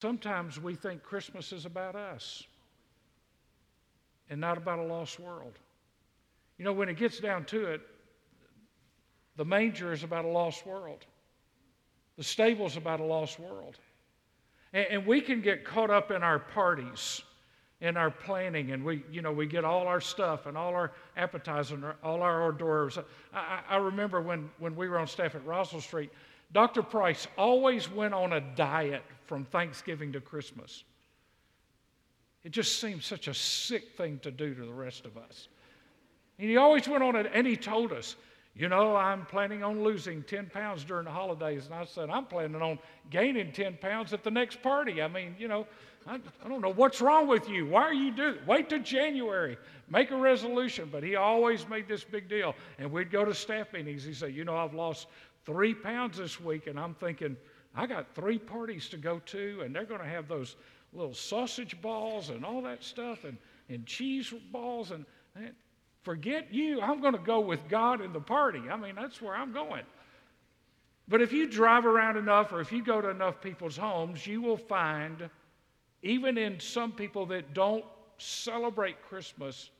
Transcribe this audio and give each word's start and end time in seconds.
Sometimes 0.00 0.58
we 0.58 0.74
think 0.74 1.02
Christmas 1.02 1.52
is 1.52 1.66
about 1.66 1.94
us 1.94 2.44
and 4.30 4.40
not 4.40 4.56
about 4.56 4.78
a 4.78 4.82
lost 4.82 5.20
world. 5.20 5.58
You 6.56 6.64
know, 6.64 6.72
when 6.72 6.88
it 6.88 6.96
gets 6.96 7.20
down 7.20 7.44
to 7.46 7.66
it, 7.66 7.82
the 9.36 9.44
manger 9.44 9.92
is 9.92 10.02
about 10.02 10.24
a 10.24 10.28
lost 10.28 10.66
world. 10.66 11.04
The 12.16 12.24
stable's 12.24 12.76
about 12.76 13.00
a 13.00 13.04
lost 13.04 13.38
world. 13.38 13.76
And, 14.72 14.86
and 14.90 15.06
we 15.06 15.20
can 15.20 15.42
get 15.42 15.64
caught 15.64 15.90
up 15.90 16.10
in 16.10 16.22
our 16.22 16.38
parties, 16.38 17.20
in 17.80 17.96
our 17.96 18.10
planning, 18.10 18.72
and 18.72 18.84
we, 18.84 19.04
you 19.10 19.20
know, 19.20 19.32
we 19.32 19.46
get 19.46 19.64
all 19.64 19.86
our 19.86 20.00
stuff 20.00 20.46
and 20.46 20.56
all 20.56 20.74
our 20.74 20.92
appetizers 21.16 21.72
and 21.72 21.84
all 22.02 22.22
our 22.22 22.42
hors 22.42 22.52
d'oeuvres. 22.52 22.98
I, 23.34 23.60
I 23.68 23.76
remember 23.76 24.22
when, 24.22 24.50
when 24.58 24.76
we 24.76 24.88
were 24.88 24.98
on 24.98 25.06
staff 25.06 25.34
at 25.34 25.44
Russell 25.44 25.80
Street, 25.80 26.10
Dr. 26.52 26.82
Price 26.82 27.26
always 27.36 27.90
went 27.90 28.14
on 28.14 28.32
a 28.32 28.40
diet 28.40 29.02
from 29.30 29.44
Thanksgiving 29.44 30.10
to 30.10 30.20
Christmas. 30.20 30.82
It 32.42 32.50
just 32.50 32.80
seemed 32.80 33.04
such 33.04 33.28
a 33.28 33.32
sick 33.32 33.96
thing 33.96 34.18
to 34.24 34.32
do 34.32 34.56
to 34.56 34.66
the 34.66 34.72
rest 34.72 35.06
of 35.06 35.16
us. 35.16 35.46
And 36.40 36.50
he 36.50 36.56
always 36.56 36.88
went 36.88 37.04
on 37.04 37.14
and 37.14 37.46
he 37.46 37.56
told 37.56 37.92
us, 37.92 38.16
you 38.56 38.68
know, 38.68 38.96
I'm 38.96 39.24
planning 39.26 39.62
on 39.62 39.84
losing 39.84 40.24
10 40.24 40.50
pounds 40.50 40.82
during 40.82 41.04
the 41.04 41.12
holidays. 41.12 41.66
And 41.66 41.76
I 41.76 41.84
said, 41.84 42.10
I'm 42.10 42.26
planning 42.26 42.60
on 42.60 42.80
gaining 43.08 43.52
10 43.52 43.76
pounds 43.76 44.12
at 44.12 44.24
the 44.24 44.32
next 44.32 44.62
party. 44.64 45.00
I 45.00 45.06
mean, 45.06 45.36
you 45.38 45.46
know, 45.46 45.64
I, 46.08 46.18
I 46.44 46.48
don't 46.48 46.60
know 46.60 46.72
what's 46.72 47.00
wrong 47.00 47.28
with 47.28 47.48
you. 47.48 47.66
Why 47.66 47.82
are 47.82 47.94
you 47.94 48.10
doing 48.10 48.34
Wait 48.48 48.68
till 48.68 48.80
January. 48.80 49.56
Make 49.88 50.10
a 50.10 50.16
resolution. 50.16 50.88
But 50.90 51.04
he 51.04 51.14
always 51.14 51.68
made 51.68 51.86
this 51.86 52.02
big 52.02 52.28
deal. 52.28 52.56
And 52.80 52.90
we'd 52.90 53.12
go 53.12 53.24
to 53.24 53.32
staff 53.32 53.72
meetings. 53.72 54.02
He'd 54.02 54.16
say, 54.16 54.30
You 54.30 54.44
know, 54.44 54.56
I've 54.56 54.74
lost 54.74 55.06
three 55.46 55.72
pounds 55.72 56.18
this 56.18 56.40
week. 56.40 56.66
And 56.66 56.80
I'm 56.80 56.94
thinking, 56.94 57.36
I 57.74 57.86
got 57.86 58.14
three 58.14 58.38
parties 58.38 58.88
to 58.88 58.96
go 58.96 59.20
to, 59.26 59.62
and 59.62 59.74
they're 59.74 59.84
going 59.84 60.00
to 60.00 60.06
have 60.06 60.28
those 60.28 60.56
little 60.92 61.14
sausage 61.14 61.80
balls 61.80 62.30
and 62.30 62.44
all 62.44 62.62
that 62.62 62.82
stuff 62.82 63.24
and, 63.24 63.36
and 63.68 63.86
cheese 63.86 64.32
balls. 64.50 64.90
And, 64.90 65.04
and 65.36 65.52
forget 66.02 66.52
you. 66.52 66.80
I'm 66.80 67.00
going 67.00 67.12
to 67.12 67.18
go 67.18 67.40
with 67.40 67.60
God 67.68 68.00
in 68.00 68.12
the 68.12 68.20
party. 68.20 68.62
I 68.70 68.76
mean, 68.76 68.96
that's 68.96 69.22
where 69.22 69.34
I'm 69.34 69.52
going. 69.52 69.84
But 71.08 71.20
if 71.20 71.32
you 71.32 71.48
drive 71.48 71.86
around 71.86 72.16
enough 72.16 72.52
or 72.52 72.60
if 72.60 72.70
you 72.72 72.84
go 72.84 73.00
to 73.00 73.08
enough 73.08 73.40
people's 73.40 73.76
homes, 73.76 74.26
you 74.26 74.40
will 74.40 74.56
find, 74.56 75.28
even 76.02 76.38
in 76.38 76.60
some 76.60 76.92
people 76.92 77.26
that 77.26 77.52
don't 77.52 77.84
celebrate 78.18 79.02
Christmas 79.02 79.70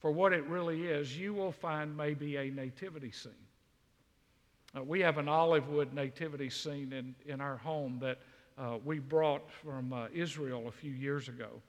for 0.00 0.10
what 0.10 0.32
it 0.32 0.44
really 0.46 0.86
is, 0.86 1.16
you 1.16 1.34
will 1.34 1.52
find 1.52 1.96
maybe 1.96 2.36
a 2.36 2.50
nativity 2.50 3.10
scene. 3.10 3.32
Uh, 4.76 4.82
we 4.82 5.00
have 5.00 5.18
an 5.18 5.28
olive 5.28 5.68
wood 5.68 5.94
nativity 5.94 6.50
scene 6.50 6.92
in, 6.92 7.14
in 7.26 7.40
our 7.40 7.56
home 7.56 7.98
that 8.00 8.18
uh, 8.58 8.76
we 8.84 8.98
brought 8.98 9.50
from 9.50 9.92
uh, 9.92 10.06
Israel 10.12 10.68
a 10.68 10.72
few 10.72 10.92
years 10.92 11.28
ago. 11.28 11.62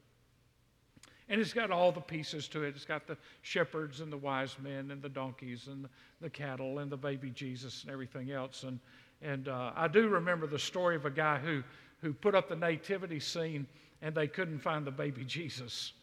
And 1.30 1.40
it's 1.40 1.54
got 1.54 1.70
all 1.70 1.92
the 1.92 2.02
pieces 2.02 2.48
to 2.50 2.64
it. 2.64 2.70
It's 2.76 2.86
got 2.86 3.06
the 3.06 3.16
shepherds 3.44 4.02
and 4.02 4.12
the 4.12 4.18
wise 4.18 4.58
men 4.62 4.90
and 4.90 5.02
the 5.02 5.10
donkeys 5.10 5.68
and 5.68 5.88
the 6.22 6.30
cattle 6.30 6.80
and 6.80 6.92
the 6.92 6.98
baby 6.98 7.30
Jesus 7.30 7.84
and 7.84 7.92
everything 7.92 8.32
else. 8.32 8.64
And, 8.64 8.80
and 9.22 9.48
uh, 9.48 9.72
I 9.76 9.88
do 9.88 10.08
remember 10.08 10.48
the 10.48 10.60
story 10.60 10.96
of 10.96 11.06
a 11.06 11.12
guy 11.12 11.38
who, 11.38 11.64
who 12.02 12.14
put 12.14 12.34
up 12.34 12.50
the 12.50 12.56
nativity 12.56 13.20
scene 13.20 13.68
and 14.02 14.16
they 14.16 14.28
couldn't 14.28 14.60
find 14.60 14.86
the 14.86 14.92
baby 14.92 15.24
Jesus. 15.28 15.94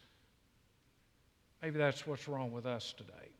Maybe 1.60 1.78
that's 1.78 2.06
what's 2.06 2.28
wrong 2.28 2.52
with 2.52 2.64
us 2.64 2.94
today. 2.96 3.35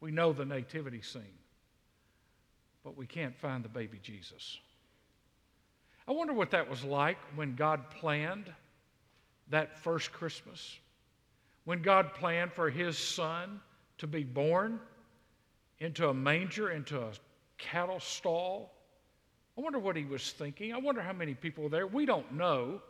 We 0.00 0.10
know 0.10 0.32
the 0.32 0.44
nativity 0.44 1.02
scene, 1.02 1.22
but 2.84 2.96
we 2.96 3.06
can't 3.06 3.36
find 3.36 3.64
the 3.64 3.68
baby 3.68 3.98
Jesus. 4.02 4.58
I 6.08 6.12
wonder 6.12 6.32
what 6.32 6.50
that 6.52 6.68
was 6.68 6.82
like 6.82 7.18
when 7.36 7.54
God 7.54 7.90
planned 7.90 8.52
that 9.50 9.78
first 9.78 10.12
Christmas, 10.12 10.78
when 11.64 11.82
God 11.82 12.14
planned 12.14 12.52
for 12.52 12.70
his 12.70 12.96
son 12.96 13.60
to 13.98 14.06
be 14.06 14.24
born 14.24 14.80
into 15.78 16.08
a 16.08 16.14
manger, 16.14 16.70
into 16.70 17.00
a 17.00 17.10
cattle 17.58 18.00
stall. 18.00 18.72
I 19.58 19.60
wonder 19.60 19.78
what 19.78 19.96
he 19.96 20.04
was 20.04 20.32
thinking. 20.32 20.72
I 20.72 20.78
wonder 20.78 21.02
how 21.02 21.12
many 21.12 21.34
people 21.34 21.64
were 21.64 21.70
there. 21.70 21.86
We 21.86 22.06
don't 22.06 22.32
know. 22.32 22.80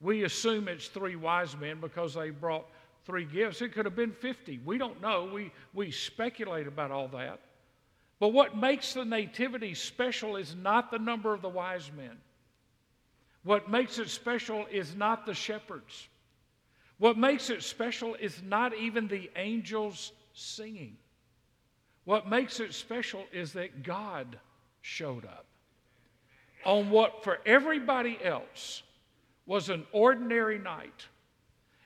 We 0.00 0.24
assume 0.24 0.68
it's 0.68 0.88
three 0.88 1.16
wise 1.16 1.56
men 1.56 1.80
because 1.80 2.14
they 2.14 2.30
brought 2.30 2.66
three 3.04 3.24
gifts. 3.24 3.62
It 3.62 3.72
could 3.72 3.84
have 3.84 3.96
been 3.96 4.12
50. 4.12 4.60
We 4.64 4.78
don't 4.78 5.00
know. 5.00 5.30
We, 5.32 5.52
we 5.74 5.90
speculate 5.90 6.66
about 6.66 6.90
all 6.90 7.08
that. 7.08 7.40
But 8.20 8.28
what 8.28 8.56
makes 8.56 8.94
the 8.94 9.04
Nativity 9.04 9.74
special 9.74 10.36
is 10.36 10.54
not 10.54 10.90
the 10.90 10.98
number 10.98 11.32
of 11.32 11.42
the 11.42 11.48
wise 11.48 11.90
men. 11.96 12.16
What 13.44 13.70
makes 13.70 13.98
it 13.98 14.08
special 14.08 14.66
is 14.70 14.94
not 14.96 15.24
the 15.24 15.34
shepherds. 15.34 16.08
What 16.98 17.16
makes 17.16 17.48
it 17.48 17.62
special 17.62 18.14
is 18.16 18.42
not 18.42 18.76
even 18.76 19.06
the 19.06 19.30
angels 19.36 20.12
singing. 20.34 20.96
What 22.04 22.28
makes 22.28 22.58
it 22.58 22.74
special 22.74 23.24
is 23.32 23.52
that 23.52 23.82
God 23.82 24.38
showed 24.80 25.24
up 25.24 25.46
on 26.64 26.90
what 26.90 27.22
for 27.22 27.38
everybody 27.46 28.18
else 28.22 28.82
was 29.46 29.68
an 29.68 29.86
ordinary 29.92 30.58
night. 30.58 31.06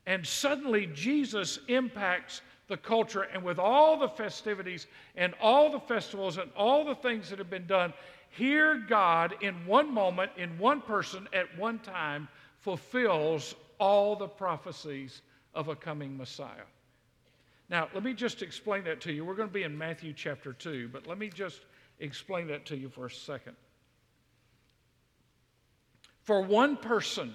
And 0.07 0.27
suddenly 0.27 0.87
Jesus 0.87 1.59
impacts 1.69 2.41
the 2.69 2.77
culture, 2.77 3.23
and 3.23 3.43
with 3.43 3.59
all 3.59 3.99
the 3.99 4.09
festivities 4.09 4.87
and 5.17 5.35
all 5.41 5.71
the 5.71 5.81
festivals 5.81 6.39
and 6.39 6.51
all 6.57 6.85
the 6.85 6.95
things 6.95 7.29
that 7.31 7.39
have 7.39 7.51
been 7.51 7.67
done, 7.67 7.93
here, 8.31 8.83
God, 8.89 9.35
in 9.43 9.55
one 9.67 9.93
moment, 9.93 10.31
in 10.39 10.59
one 10.59 10.81
person, 10.81 11.29
at 11.35 11.57
one 11.59 11.79
time, 11.81 12.29
fulfills 12.61 13.55
all 13.79 14.17
the 14.17 14.29
prophecies 14.29 15.21
of 15.55 15.69
a 15.69 15.77
coming 15.77 16.17
Messiah. 16.17 16.65
Now, 17.69 17.89
let 17.95 18.05
me 18.05 18.15
just 18.15 18.43
explain 18.43 18.85
that 18.85 19.01
to 19.03 19.13
you. 19.13 19.25
We're 19.25 19.35
going 19.35 19.49
to 19.49 19.55
be 19.55 19.65
in 19.65 19.77
Matthew 19.77 20.13
chapter 20.15 20.53
2, 20.53 20.89
but 20.93 21.07
let 21.07 21.19
me 21.19 21.29
just 21.29 21.61
explain 22.01 22.47
that 22.49 22.65
to 22.67 22.77
you 22.77 22.89
for 22.89 23.07
a 23.07 23.11
second. 23.11 23.57
For 26.23 26.41
one 26.41 26.77
person, 26.77 27.35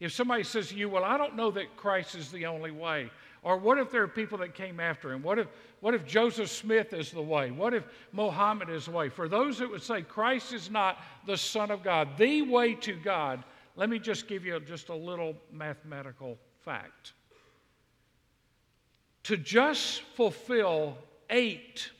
if 0.00 0.12
somebody 0.12 0.44
says 0.44 0.68
to 0.68 0.76
you, 0.76 0.88
Well, 0.88 1.04
I 1.04 1.16
don't 1.16 1.36
know 1.36 1.50
that 1.52 1.76
Christ 1.76 2.14
is 2.14 2.30
the 2.30 2.46
only 2.46 2.70
way, 2.70 3.10
or 3.42 3.56
what 3.56 3.78
if 3.78 3.90
there 3.90 4.02
are 4.02 4.08
people 4.08 4.38
that 4.38 4.54
came 4.54 4.80
after 4.80 5.12
him? 5.12 5.22
What 5.22 5.38
if, 5.38 5.48
what 5.80 5.94
if 5.94 6.06
Joseph 6.06 6.50
Smith 6.50 6.92
is 6.92 7.10
the 7.10 7.22
way? 7.22 7.50
What 7.50 7.74
if 7.74 7.84
Mohammed 8.12 8.68
is 8.68 8.86
the 8.86 8.90
way? 8.90 9.08
For 9.08 9.28
those 9.28 9.58
that 9.58 9.70
would 9.70 9.82
say 9.82 10.02
Christ 10.02 10.52
is 10.52 10.70
not 10.70 10.98
the 11.26 11.36
Son 11.36 11.70
of 11.70 11.82
God, 11.82 12.08
the 12.16 12.42
way 12.42 12.74
to 12.74 12.94
God, 12.94 13.42
let 13.76 13.88
me 13.88 13.98
just 13.98 14.26
give 14.26 14.44
you 14.44 14.58
just 14.60 14.88
a 14.88 14.94
little 14.94 15.36
mathematical 15.52 16.36
fact. 16.64 17.12
To 19.24 19.36
just 19.36 20.02
fulfill 20.16 20.96
eight, 21.30 21.90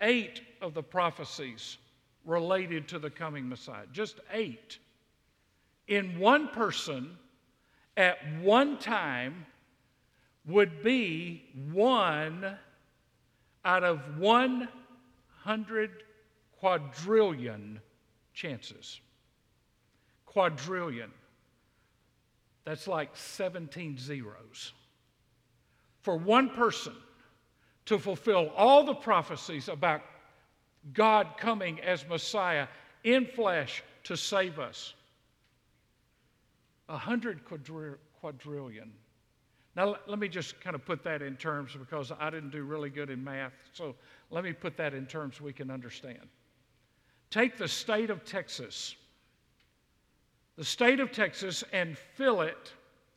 eight 0.00 0.42
of 0.60 0.74
the 0.74 0.82
prophecies 0.82 1.78
related 2.24 2.86
to 2.88 2.98
the 2.98 3.10
coming 3.10 3.48
Messiah, 3.48 3.86
just 3.92 4.20
eight, 4.32 4.78
in 5.90 6.18
one 6.20 6.48
person 6.48 7.18
at 7.96 8.16
one 8.40 8.78
time 8.78 9.44
would 10.46 10.82
be 10.82 11.44
one 11.72 12.56
out 13.64 13.84
of 13.84 14.00
100 14.16 15.90
quadrillion 16.58 17.80
chances. 18.32 19.00
Quadrillion. 20.26 21.10
That's 22.64 22.86
like 22.86 23.10
17 23.16 23.98
zeros. 23.98 24.72
For 26.02 26.16
one 26.16 26.50
person 26.50 26.94
to 27.86 27.98
fulfill 27.98 28.50
all 28.56 28.84
the 28.84 28.94
prophecies 28.94 29.68
about 29.68 30.02
God 30.92 31.26
coming 31.36 31.80
as 31.80 32.06
Messiah 32.08 32.68
in 33.02 33.26
flesh 33.26 33.82
to 34.04 34.16
save 34.16 34.60
us. 34.60 34.94
A 36.90 36.98
hundred 36.98 37.40
quadrillion 38.20 38.92
now, 39.76 39.96
let 40.06 40.18
me 40.18 40.28
just 40.28 40.60
kind 40.60 40.74
of 40.74 40.84
put 40.84 41.04
that 41.04 41.22
in 41.22 41.36
terms 41.36 41.76
because 41.78 42.12
I 42.18 42.28
didn't 42.30 42.50
do 42.50 42.64
really 42.64 42.90
good 42.90 43.08
in 43.08 43.22
math. 43.22 43.52
So 43.72 43.94
let 44.30 44.42
me 44.42 44.52
put 44.52 44.76
that 44.78 44.94
in 44.94 45.06
terms 45.06 45.40
we 45.40 45.52
can 45.52 45.70
understand. 45.70 46.28
Take 47.30 47.56
the 47.56 47.68
state 47.68 48.10
of 48.10 48.24
Texas, 48.24 48.96
the 50.56 50.64
state 50.64 50.98
of 50.98 51.12
Texas, 51.12 51.62
and 51.72 51.96
fill 51.96 52.40
it 52.40 52.72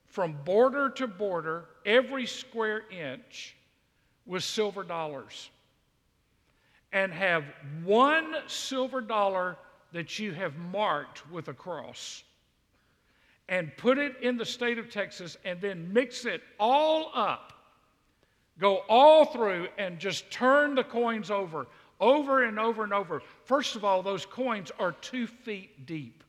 from 0.06 0.38
border 0.46 0.90
to 0.92 1.08
border, 1.08 1.66
every 1.86 2.28
square 2.28 2.84
inch, 2.92 3.56
with 4.28 4.44
silver 4.44 4.84
dollars. 4.84 5.50
And 6.92 7.12
have 7.12 7.46
one 7.84 8.36
silver 8.46 9.02
dollar 9.02 9.58
that 9.92 10.20
you 10.20 10.32
have 10.34 10.56
marked 10.56 11.30
with 11.32 11.48
a 11.48 11.54
cross 11.54 12.24
and 13.54 13.78
put 13.78 14.00
it 14.00 14.16
in 14.24 14.36
the 14.36 14.46
state 14.46 14.80
of 14.80 14.90
Texas 14.90 15.38
and 15.46 15.62
then 15.62 15.94
mix 15.94 16.26
it 16.26 16.42
all 16.60 17.12
up. 17.14 17.54
Go 18.58 18.78
all 18.90 19.26
through 19.26 19.68
and 19.78 20.00
just 20.00 20.32
turn 20.32 20.74
the 20.74 20.84
coins 20.84 21.30
over, 21.30 21.68
over 22.00 22.46
and 22.46 22.58
over 22.58 22.84
and 22.84 22.92
over. 22.92 23.22
First 23.46 23.76
of 23.76 23.86
all, 23.86 24.02
those 24.02 24.26
coins 24.26 24.72
are 24.80 24.94
two 24.94 25.28
feet 25.28 25.86
deep. 25.86 26.24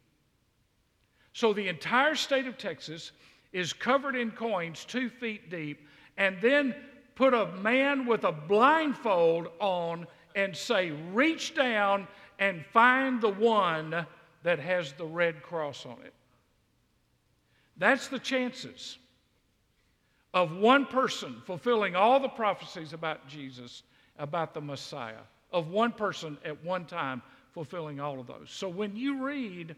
So 1.33 1.55
the 1.55 1.67
entire 1.67 2.15
state 2.15 2.47
of 2.47 2.59
Texas 2.59 3.13
is 3.55 3.73
covered 3.73 4.17
in 4.17 4.31
coins 4.31 4.85
two 4.85 5.09
feet 5.09 5.49
deep, 5.49 5.81
and 6.19 6.37
then 6.43 6.75
put 7.15 7.33
a 7.33 7.47
man 7.53 8.05
with 8.05 8.25
a 8.25 8.33
blindfold 8.33 9.49
on 9.61 10.07
and 10.37 10.55
say, 10.55 10.91
Reach 11.15 11.55
down 11.55 12.07
and 12.39 12.67
find 12.67 13.19
the 13.19 13.31
one 13.31 14.05
that 14.43 14.59
has 14.59 14.93
the 14.93 15.07
red 15.07 15.43
cross 15.43 15.87
on 15.87 15.97
it. 16.05 16.13
That's 17.77 18.09
the 18.09 18.19
chances 18.19 18.99
of 20.33 20.57
one 20.57 20.87
person 20.87 21.43
fulfilling 21.47 21.97
all 21.97 22.21
the 22.21 22.29
prophecies 22.29 22.93
about 22.93 23.27
Jesus, 23.29 23.83
about 24.19 24.55
the 24.55 24.61
Messiah, 24.61 25.23
of 25.53 25.69
one 25.69 25.93
person 25.93 26.37
at 26.45 26.63
one 26.65 26.85
time 26.85 27.23
fulfilling 27.53 28.01
all 28.01 28.19
of 28.19 28.27
those. 28.27 28.51
So 28.51 28.69
when 28.69 28.97
you 28.97 29.25
read 29.25 29.77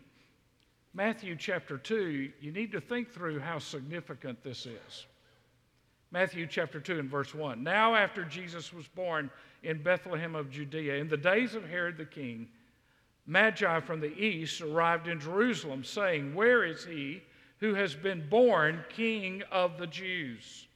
Matthew 0.95 1.37
chapter 1.37 1.77
2, 1.77 2.33
you 2.41 2.53
need 2.53 2.73
to 2.73 2.81
think 2.81 3.13
through 3.13 3.39
how 3.39 3.59
significant 3.59 4.43
this 4.43 4.65
is. 4.65 5.07
Matthew 6.11 6.47
chapter 6.47 6.81
2 6.81 7.01
and 7.01 7.11
verse 7.11 7.35
1. 7.35 7.63
Now, 7.63 7.95
after 7.95 8.25
Jesus 8.25 8.73
was 8.73 8.87
born 8.89 9.31
in 9.63 9.83
Bethlehem 9.83 10.35
of 10.35 10.51
Judea, 10.51 10.95
in 10.95 11.09
the 11.09 11.17
days 11.17 11.55
of 11.55 11.69
Herod 11.69 11.99
the 11.99 12.07
king, 12.07 12.49
Magi 13.27 13.81
from 13.81 14.01
the 14.01 14.17
east 14.17 14.63
arrived 14.63 15.09
in 15.09 15.21
Jerusalem, 15.21 15.85
saying, 15.85 16.35
Where 16.35 16.65
is 16.65 16.85
he 16.85 17.23
who 17.59 17.75
has 17.75 17.95
been 17.95 18.29
born 18.29 18.85
King 18.89 19.43
of 19.51 19.79
the 19.79 19.87
Jews? 19.87 20.67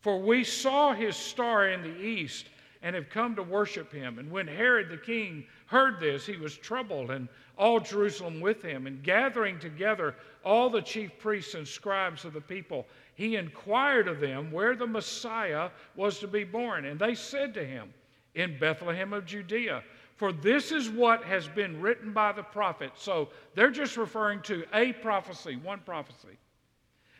For 0.00 0.18
we 0.18 0.42
saw 0.42 0.92
his 0.92 1.16
star 1.16 1.68
in 1.68 1.82
the 1.82 2.00
east 2.00 2.48
and 2.82 2.96
have 2.96 3.08
come 3.08 3.36
to 3.36 3.42
worship 3.42 3.92
him. 3.92 4.18
And 4.18 4.30
when 4.30 4.48
Herod 4.48 4.88
the 4.88 4.96
king 4.96 5.44
heard 5.66 6.00
this, 6.00 6.26
he 6.26 6.36
was 6.36 6.56
troubled, 6.56 7.10
and 7.10 7.28
all 7.56 7.78
Jerusalem 7.78 8.40
with 8.40 8.60
him. 8.62 8.88
And 8.88 9.02
gathering 9.02 9.60
together 9.60 10.16
all 10.44 10.68
the 10.68 10.82
chief 10.82 11.16
priests 11.20 11.54
and 11.54 11.66
scribes 11.66 12.24
of 12.24 12.32
the 12.32 12.40
people, 12.40 12.86
he 13.14 13.36
inquired 13.36 14.08
of 14.08 14.18
them 14.18 14.50
where 14.50 14.74
the 14.74 14.86
Messiah 14.86 15.70
was 15.94 16.18
to 16.18 16.26
be 16.26 16.42
born. 16.42 16.84
And 16.84 16.98
they 16.98 17.14
said 17.14 17.54
to 17.54 17.64
him, 17.64 17.94
In 18.34 18.58
Bethlehem 18.58 19.12
of 19.12 19.24
Judea. 19.24 19.84
For 20.22 20.32
this 20.32 20.70
is 20.70 20.88
what 20.88 21.24
has 21.24 21.48
been 21.48 21.80
written 21.80 22.12
by 22.12 22.30
the 22.30 22.44
prophet. 22.44 22.92
So 22.94 23.30
they're 23.56 23.72
just 23.72 23.96
referring 23.96 24.40
to 24.42 24.64
a 24.72 24.92
prophecy, 24.92 25.56
one 25.56 25.80
prophecy. 25.80 26.38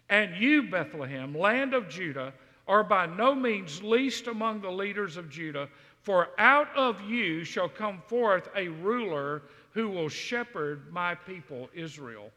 And 0.09 0.37
you, 0.37 0.71
Bethlehem, 0.71 1.37
land 1.37 1.75
of 1.75 1.89
Judah, 1.89 2.33
are 2.69 2.85
by 2.85 3.07
no 3.07 3.35
means 3.35 3.83
least 3.83 4.29
among 4.29 4.61
the 4.61 4.71
leaders 4.71 5.17
of 5.17 5.29
Judah, 5.29 5.69
for 6.03 6.29
out 6.39 6.69
of 6.77 7.01
you 7.01 7.43
shall 7.43 7.69
come 7.69 8.01
forth 8.07 8.49
a 8.55 8.69
ruler 8.69 9.43
who 9.73 9.89
will 9.89 10.09
shepherd 10.09 10.93
my 10.93 11.17
people 11.17 11.69
Israel. 11.75 12.31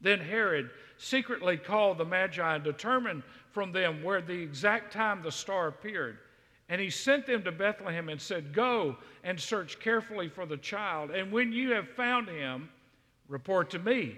Then 0.00 0.18
Herod 0.18 0.70
secretly 0.98 1.58
called 1.58 1.98
the 1.98 2.04
Magi 2.04 2.56
and 2.56 2.64
determined 2.64 3.22
from 3.52 3.70
them 3.70 4.02
where 4.02 4.20
the 4.20 4.42
exact 4.42 4.92
time 4.92 5.22
the 5.22 5.30
star 5.30 5.68
appeared. 5.68 6.18
And 6.72 6.80
he 6.80 6.88
sent 6.88 7.26
them 7.26 7.44
to 7.44 7.52
Bethlehem 7.52 8.08
and 8.08 8.18
said, 8.18 8.54
Go 8.54 8.96
and 9.24 9.38
search 9.38 9.78
carefully 9.78 10.30
for 10.30 10.46
the 10.46 10.56
child, 10.56 11.10
and 11.10 11.30
when 11.30 11.52
you 11.52 11.72
have 11.72 11.86
found 11.86 12.30
him, 12.30 12.70
report 13.28 13.68
to 13.72 13.78
me, 13.78 14.16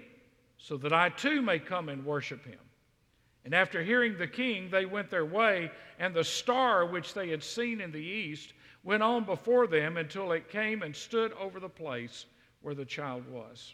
so 0.57 0.77
that 0.77 0.93
I 0.93 1.09
too 1.09 1.41
may 1.41 1.59
come 1.59 1.89
and 1.89 2.05
worship 2.05 2.45
him. 2.45 2.61
And 3.43 3.53
after 3.53 3.83
hearing 3.83 4.17
the 4.17 4.25
king, 4.25 4.69
they 4.69 4.85
went 4.85 5.09
their 5.09 5.25
way, 5.25 5.69
and 5.99 6.13
the 6.13 6.23
star 6.23 6.85
which 6.85 7.13
they 7.13 7.27
had 7.27 7.43
seen 7.43 7.81
in 7.81 7.91
the 7.91 7.99
east 7.99 8.53
went 8.85 9.03
on 9.03 9.25
before 9.25 9.67
them 9.67 9.97
until 9.97 10.31
it 10.31 10.47
came 10.47 10.81
and 10.81 10.95
stood 10.95 11.33
over 11.33 11.59
the 11.59 11.67
place 11.67 12.25
where 12.61 12.73
the 12.73 12.85
child 12.85 13.27
was. 13.29 13.73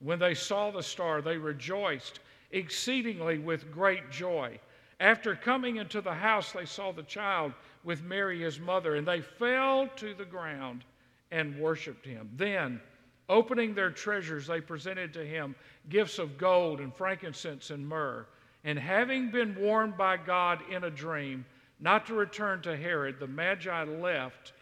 When 0.00 0.18
they 0.18 0.34
saw 0.34 0.72
the 0.72 0.82
star, 0.82 1.22
they 1.22 1.36
rejoiced 1.36 2.18
exceedingly 2.50 3.38
with 3.38 3.70
great 3.70 4.10
joy. 4.10 4.58
After 4.98 5.36
coming 5.36 5.76
into 5.76 6.00
the 6.00 6.14
house, 6.14 6.52
they 6.52 6.64
saw 6.64 6.90
the 6.90 7.02
child 7.02 7.52
with 7.86 8.02
Mary, 8.02 8.40
his 8.40 8.58
mother, 8.58 8.96
and 8.96 9.06
they 9.06 9.20
fell 9.20 9.86
to 9.94 10.12
the 10.12 10.24
ground 10.24 10.84
and 11.30 11.58
worshiped 11.58 12.04
him. 12.04 12.28
Then, 12.36 12.80
opening 13.28 13.74
their 13.74 13.90
treasures, 13.90 14.48
they 14.48 14.60
presented 14.60 15.12
to 15.14 15.24
him 15.24 15.54
gifts 15.88 16.18
of 16.18 16.36
gold 16.36 16.80
and 16.80 16.92
frankincense 16.92 17.70
and 17.70 17.88
myrrh. 17.88 18.26
And 18.64 18.76
having 18.76 19.30
been 19.30 19.54
warned 19.54 19.96
by 19.96 20.16
God 20.16 20.58
in 20.68 20.82
a 20.82 20.90
dream 20.90 21.46
not 21.78 22.06
to 22.06 22.14
return 22.14 22.60
to 22.62 22.76
Herod, 22.76 23.20
the 23.20 23.28
Magi 23.28 23.84
left 23.84 24.52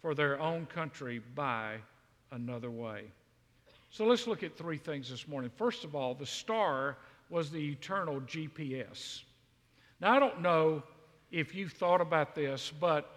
for 0.00 0.14
their 0.14 0.40
own 0.40 0.64
country 0.64 1.20
by 1.34 1.76
another 2.32 2.70
way. 2.70 3.04
So 3.90 4.06
let's 4.06 4.26
look 4.26 4.42
at 4.42 4.56
three 4.56 4.78
things 4.78 5.10
this 5.10 5.28
morning. 5.28 5.50
First 5.54 5.84
of 5.84 5.94
all, 5.94 6.14
the 6.14 6.24
star 6.24 6.96
was 7.28 7.50
the 7.50 7.72
eternal 7.72 8.22
GPS. 8.22 9.22
Now, 10.00 10.16
I 10.16 10.18
don't 10.18 10.40
know 10.40 10.82
if 11.30 11.54
you've 11.54 11.72
thought 11.72 12.00
about 12.00 12.34
this, 12.34 12.72
but 12.80 13.10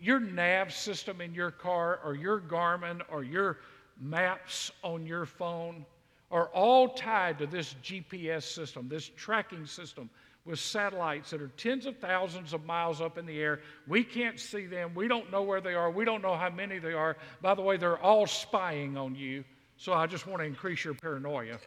your 0.00 0.20
nav 0.20 0.72
system 0.72 1.20
in 1.20 1.34
your 1.34 1.50
car, 1.50 2.00
or 2.04 2.14
your 2.14 2.40
Garmin, 2.40 3.00
or 3.10 3.24
your 3.24 3.58
maps 4.00 4.70
on 4.82 5.06
your 5.06 5.26
phone, 5.26 5.84
are 6.30 6.48
all 6.48 6.88
tied 6.88 7.38
to 7.38 7.46
this 7.46 7.74
GPS 7.82 8.42
system, 8.42 8.88
this 8.88 9.10
tracking 9.16 9.66
system 9.66 10.10
with 10.44 10.58
satellites 10.58 11.30
that 11.30 11.40
are 11.40 11.50
tens 11.56 11.86
of 11.86 11.96
thousands 11.98 12.52
of 12.52 12.64
miles 12.66 13.00
up 13.00 13.16
in 13.16 13.24
the 13.24 13.40
air. 13.40 13.60
We 13.86 14.04
can't 14.04 14.38
see 14.38 14.66
them. 14.66 14.94
We 14.94 15.08
don't 15.08 15.30
know 15.30 15.42
where 15.42 15.60
they 15.60 15.74
are. 15.74 15.90
We 15.90 16.04
don't 16.04 16.22
know 16.22 16.36
how 16.36 16.50
many 16.50 16.78
they 16.78 16.92
are. 16.92 17.16
By 17.40 17.54
the 17.54 17.62
way, 17.62 17.76
they're 17.76 17.98
all 17.98 18.26
spying 18.26 18.96
on 18.96 19.14
you. 19.14 19.44
So 19.76 19.92
I 19.92 20.06
just 20.06 20.26
want 20.26 20.40
to 20.40 20.46
increase 20.46 20.84
your 20.84 20.94
paranoia 20.94 21.58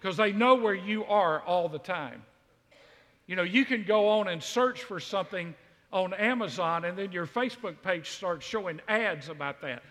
because 0.00 0.16
they 0.16 0.32
know 0.32 0.54
where 0.54 0.74
you 0.74 1.04
are 1.04 1.42
all 1.42 1.68
the 1.68 1.78
time. 1.78 2.22
You 3.32 3.36
know, 3.36 3.44
you 3.44 3.64
can 3.64 3.84
go 3.84 4.10
on 4.10 4.28
and 4.28 4.42
search 4.42 4.82
for 4.82 5.00
something 5.00 5.54
on 5.90 6.12
Amazon, 6.12 6.84
and 6.84 6.98
then 6.98 7.12
your 7.12 7.26
Facebook 7.26 7.80
page 7.82 8.10
starts 8.10 8.44
showing 8.44 8.78
ads 8.88 9.30
about 9.30 9.62
that. 9.62 9.82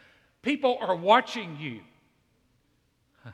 People 0.44 0.78
are 0.80 0.96
watching 0.96 1.58
you. 1.60 1.80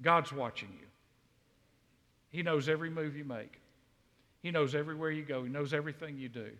God's 0.00 0.32
watching 0.32 0.70
you. 0.80 0.86
He 2.30 2.42
knows 2.42 2.70
every 2.70 2.88
move 2.88 3.14
you 3.14 3.26
make, 3.26 3.60
He 4.42 4.50
knows 4.50 4.74
everywhere 4.74 5.10
you 5.10 5.22
go, 5.22 5.42
He 5.42 5.50
knows 5.50 5.74
everything 5.74 6.16
you 6.16 6.30
do. 6.30 6.52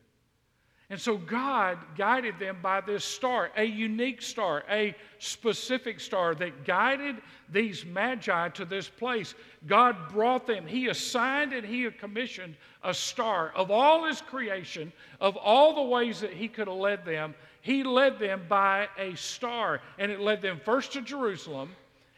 And 0.90 1.00
so 1.00 1.16
God 1.16 1.78
guided 1.96 2.40
them 2.40 2.58
by 2.60 2.80
this 2.80 3.04
star, 3.04 3.52
a 3.56 3.62
unique 3.62 4.20
star, 4.20 4.64
a 4.68 4.92
specific 5.20 6.00
star 6.00 6.34
that 6.34 6.64
guided 6.64 7.16
these 7.48 7.86
magi 7.86 8.48
to 8.50 8.64
this 8.64 8.88
place. 8.88 9.36
God 9.68 10.08
brought 10.08 10.48
them, 10.48 10.66
He 10.66 10.88
assigned 10.88 11.52
and 11.52 11.64
He 11.64 11.88
commissioned 11.92 12.56
a 12.82 12.92
star. 12.92 13.52
Of 13.54 13.70
all 13.70 14.04
His 14.04 14.20
creation, 14.20 14.92
of 15.20 15.36
all 15.36 15.76
the 15.76 15.82
ways 15.82 16.20
that 16.20 16.32
He 16.32 16.48
could 16.48 16.66
have 16.66 16.76
led 16.76 17.04
them, 17.04 17.36
He 17.60 17.84
led 17.84 18.18
them 18.18 18.42
by 18.48 18.88
a 18.98 19.14
star. 19.14 19.80
And 19.96 20.10
it 20.10 20.18
led 20.18 20.42
them 20.42 20.60
first 20.64 20.92
to 20.94 21.02
Jerusalem 21.02 21.70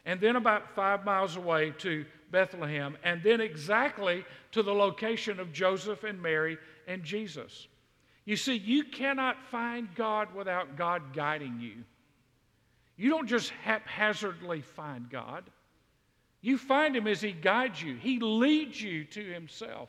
and 0.06 0.18
then 0.18 0.36
about 0.36 0.74
five 0.74 1.04
miles 1.04 1.36
away 1.36 1.74
to 1.78 2.06
Bethlehem, 2.30 2.96
and 3.04 3.22
then 3.22 3.40
exactly 3.40 4.24
to 4.52 4.62
the 4.62 4.72
location 4.72 5.38
of 5.38 5.52
Joseph 5.52 6.02
and 6.02 6.20
Mary 6.20 6.56
and 6.88 7.04
Jesus. 7.04 7.68
You 8.24 8.36
see, 8.36 8.56
you 8.56 8.84
cannot 8.84 9.36
find 9.50 9.88
God 9.94 10.34
without 10.34 10.76
God 10.76 11.12
guiding 11.12 11.58
you. 11.60 11.84
You 12.96 13.10
don't 13.10 13.26
just 13.26 13.50
haphazardly 13.62 14.60
find 14.60 15.10
God. 15.10 15.44
You 16.40 16.58
find 16.58 16.94
Him 16.96 17.06
as 17.06 17.20
He 17.20 17.32
guides 17.32 17.82
you, 17.82 17.96
He 17.96 18.18
leads 18.20 18.80
you 18.80 19.04
to 19.04 19.24
Himself. 19.24 19.88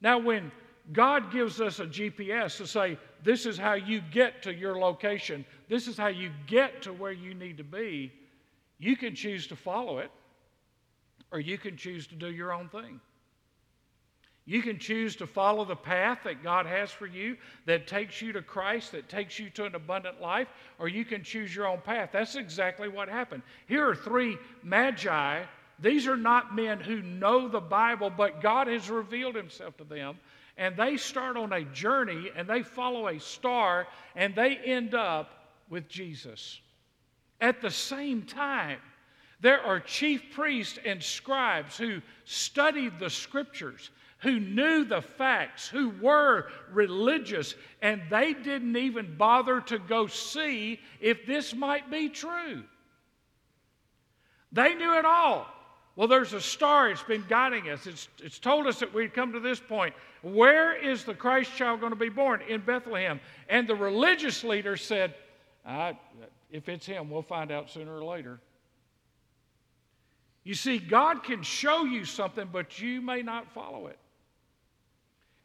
Now, 0.00 0.18
when 0.18 0.52
God 0.92 1.32
gives 1.32 1.60
us 1.60 1.80
a 1.80 1.86
GPS 1.86 2.56
to 2.58 2.66
say, 2.66 2.98
this 3.24 3.46
is 3.46 3.58
how 3.58 3.74
you 3.74 4.00
get 4.12 4.42
to 4.42 4.54
your 4.54 4.78
location, 4.78 5.44
this 5.68 5.88
is 5.88 5.96
how 5.96 6.08
you 6.08 6.30
get 6.46 6.82
to 6.82 6.92
where 6.92 7.12
you 7.12 7.34
need 7.34 7.56
to 7.56 7.64
be, 7.64 8.12
you 8.78 8.96
can 8.96 9.14
choose 9.14 9.46
to 9.48 9.56
follow 9.56 9.98
it, 9.98 10.10
or 11.32 11.40
you 11.40 11.58
can 11.58 11.76
choose 11.76 12.06
to 12.08 12.14
do 12.14 12.30
your 12.30 12.52
own 12.52 12.68
thing. 12.68 13.00
You 14.46 14.62
can 14.62 14.78
choose 14.78 15.16
to 15.16 15.26
follow 15.26 15.64
the 15.64 15.74
path 15.74 16.20
that 16.24 16.44
God 16.44 16.66
has 16.66 16.92
for 16.92 17.06
you 17.06 17.36
that 17.66 17.88
takes 17.88 18.22
you 18.22 18.32
to 18.32 18.42
Christ, 18.42 18.92
that 18.92 19.08
takes 19.08 19.40
you 19.40 19.50
to 19.50 19.64
an 19.64 19.74
abundant 19.74 20.20
life, 20.20 20.46
or 20.78 20.86
you 20.86 21.04
can 21.04 21.24
choose 21.24 21.54
your 21.54 21.66
own 21.66 21.80
path. 21.80 22.10
That's 22.12 22.36
exactly 22.36 22.88
what 22.88 23.08
happened. 23.08 23.42
Here 23.66 23.86
are 23.86 23.96
three 23.96 24.38
magi. 24.62 25.42
These 25.80 26.06
are 26.06 26.16
not 26.16 26.54
men 26.54 26.78
who 26.78 27.02
know 27.02 27.48
the 27.48 27.60
Bible, 27.60 28.08
but 28.08 28.40
God 28.40 28.68
has 28.68 28.88
revealed 28.88 29.34
himself 29.34 29.76
to 29.78 29.84
them. 29.84 30.16
And 30.56 30.76
they 30.76 30.96
start 30.96 31.36
on 31.36 31.52
a 31.52 31.64
journey 31.64 32.30
and 32.34 32.48
they 32.48 32.62
follow 32.62 33.08
a 33.08 33.18
star 33.18 33.88
and 34.14 34.34
they 34.34 34.56
end 34.56 34.94
up 34.94 35.50
with 35.68 35.88
Jesus. 35.88 36.60
At 37.40 37.60
the 37.60 37.70
same 37.70 38.22
time, 38.22 38.78
there 39.40 39.60
are 39.60 39.80
chief 39.80 40.22
priests 40.34 40.78
and 40.84 41.02
scribes 41.02 41.76
who 41.76 42.00
studied 42.24 42.98
the 42.98 43.10
scriptures. 43.10 43.90
Who 44.18 44.40
knew 44.40 44.84
the 44.84 45.02
facts, 45.02 45.68
who 45.68 45.90
were 46.00 46.48
religious, 46.72 47.54
and 47.82 48.00
they 48.10 48.32
didn't 48.32 48.76
even 48.76 49.16
bother 49.16 49.60
to 49.60 49.78
go 49.78 50.06
see 50.06 50.80
if 51.00 51.26
this 51.26 51.54
might 51.54 51.90
be 51.90 52.08
true. 52.08 52.62
They 54.52 54.74
knew 54.74 54.98
it 54.98 55.04
all. 55.04 55.46
Well, 55.96 56.08
there's 56.08 56.34
a 56.34 56.40
star, 56.40 56.90
it's 56.90 57.02
been 57.02 57.24
guiding 57.28 57.70
us. 57.70 57.86
It's, 57.86 58.08
it's 58.22 58.38
told 58.38 58.66
us 58.66 58.80
that 58.80 58.92
we'd 58.92 59.14
come 59.14 59.32
to 59.32 59.40
this 59.40 59.60
point. 59.60 59.94
Where 60.22 60.74
is 60.76 61.04
the 61.04 61.14
Christ 61.14 61.54
child 61.56 61.80
going 61.80 61.92
to 61.92 61.96
be 61.98 62.10
born? 62.10 62.42
In 62.48 62.60
Bethlehem. 62.60 63.20
And 63.48 63.66
the 63.66 63.74
religious 63.74 64.44
leader 64.44 64.76
said, 64.76 65.14
If 66.50 66.68
it's 66.68 66.84
him, 66.84 67.10
we'll 67.10 67.22
find 67.22 67.50
out 67.50 67.70
sooner 67.70 67.96
or 67.96 68.04
later. 68.04 68.40
You 70.44 70.54
see, 70.54 70.78
God 70.78 71.24
can 71.24 71.42
show 71.42 71.84
you 71.84 72.04
something, 72.04 72.48
but 72.52 72.78
you 72.78 73.00
may 73.00 73.22
not 73.22 73.52
follow 73.52 73.88
it. 73.88 73.98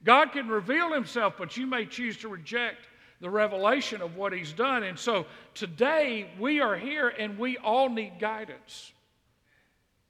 God 0.04 0.32
can 0.32 0.48
reveal 0.48 0.92
himself, 0.92 1.36
but 1.38 1.56
you 1.58 1.68
may 1.68 1.86
choose 1.86 2.18
to 2.18 2.30
reject 2.30 2.88
the 3.20 3.30
revelation 3.30 4.02
of 4.02 4.16
what 4.16 4.34
he's 4.34 4.52
done. 4.52 4.84
And 4.84 4.98
so 4.98 5.26
today 5.54 6.32
we 6.40 6.60
are 6.60 6.76
here 6.76 7.10
and 7.10 7.38
we 7.38 7.58
all 7.58 7.88
need 7.88 8.14
guidance. 8.20 8.94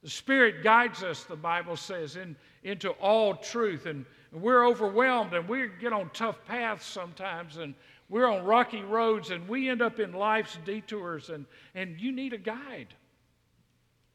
The 0.01 0.09
Spirit 0.09 0.63
guides 0.63 1.03
us, 1.03 1.25
the 1.25 1.35
Bible 1.35 1.75
says, 1.75 2.15
in, 2.15 2.35
into 2.63 2.89
all 2.91 3.35
truth. 3.35 3.85
And 3.85 4.05
we're 4.31 4.65
overwhelmed 4.65 5.33
and 5.33 5.47
we 5.47 5.67
get 5.79 5.93
on 5.93 6.09
tough 6.13 6.43
paths 6.45 6.85
sometimes 6.85 7.57
and 7.57 7.75
we're 8.09 8.29
on 8.29 8.43
rocky 8.43 8.81
roads 8.81 9.29
and 9.29 9.47
we 9.47 9.69
end 9.69 9.81
up 9.81 9.99
in 9.99 10.13
life's 10.13 10.57
detours 10.65 11.29
and, 11.29 11.45
and 11.75 11.99
you 11.99 12.11
need 12.11 12.33
a 12.33 12.37
guide. 12.37 12.93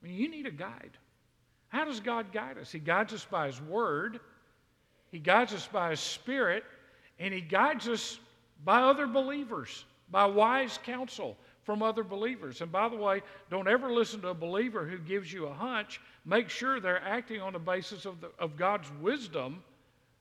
I 0.03 0.07
mean, 0.07 0.17
you 0.17 0.29
need 0.29 0.47
a 0.47 0.51
guide. 0.51 0.97
How 1.69 1.85
does 1.85 2.01
God 2.01 2.33
guide 2.33 2.59
us? 2.59 2.73
He 2.73 2.79
guides 2.79 3.13
us 3.13 3.27
by 3.31 3.47
His 3.47 3.61
Word, 3.61 4.21
He 5.11 5.19
guides 5.19 5.53
us 5.53 5.67
by 5.67 5.91
His 5.91 6.01
Spirit, 6.01 6.65
and 7.19 7.33
He 7.33 7.41
guides 7.41 7.89
us 7.89 8.19
by 8.65 8.83
other 8.83 9.07
believers, 9.07 9.85
by 10.11 10.27
wise 10.27 10.79
counsel 10.85 11.37
from 11.65 11.83
other 11.83 12.05
believers. 12.05 12.61
And 12.61 12.71
by 12.71 12.89
the 12.89 12.97
way, 12.97 13.23
don't 13.51 13.69
ever 13.69 13.93
listen 13.93 14.21
to 14.23 14.29
a 14.29 14.35
believer 14.35 14.87
who 14.87 14.99
gives 14.99 15.33
you 15.33 15.47
a 15.47 15.53
hunch. 15.53 16.01
Make 16.25 16.49
sure 16.49 16.81
they're 16.81 17.03
acting 17.03 17.41
on 17.41 17.53
the 17.53 17.59
basis 17.59 18.05
of, 18.05 18.21
the, 18.21 18.31
of 18.39 18.57
God's 18.57 18.89
wisdom, 19.01 19.63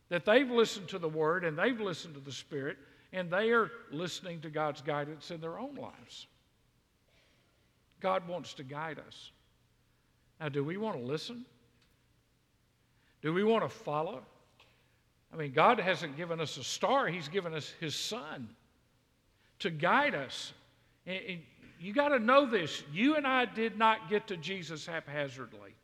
that 0.10 0.26
they've 0.26 0.50
listened 0.50 0.88
to 0.90 1.00
the 1.00 1.10
Word 1.10 1.46
and 1.46 1.58
they've 1.58 1.80
listened 1.80 2.16
to 2.16 2.20
the 2.20 2.32
Spirit, 2.32 2.78
and 3.14 3.30
they 3.30 3.52
are 3.52 3.72
listening 3.92 4.42
to 4.42 4.50
God's 4.50 4.82
guidance 4.82 5.32
in 5.32 5.40
their 5.40 5.60
own 5.60 5.76
lives. 5.76 6.28
God 8.02 8.28
wants 8.28 8.54
to 8.56 8.64
guide 8.64 9.00
us. 9.00 9.32
Now, 10.40 10.50
do 10.50 10.64
we 10.64 10.78
want 10.78 10.98
to 10.98 11.04
listen? 11.04 11.46
Do 13.22 13.34
we 13.34 13.44
want 13.44 13.64
to 13.64 13.70
follow? 13.70 14.24
I 15.36 15.38
mean, 15.38 15.52
God 15.52 15.82
hasn't 15.82 16.16
given 16.16 16.40
us 16.40 16.56
a 16.56 16.64
star, 16.64 17.08
He's 17.08 17.28
given 17.28 17.54
us 17.54 17.74
His 17.82 17.94
Son 17.94 18.48
to 19.60 19.70
guide 19.70 20.16
us 20.16 20.54
and 21.06 21.40
you 21.80 21.94
got 21.94 22.10
to 22.10 22.20
know 22.20 22.46
this. 22.46 22.84
You 22.92 23.16
and 23.16 23.28
I 23.28 23.46
did 23.46 23.78
not 23.78 24.10
get 24.10 24.28
to 24.28 24.38
Jesus 24.38 24.86
haphazardly. 24.86 25.76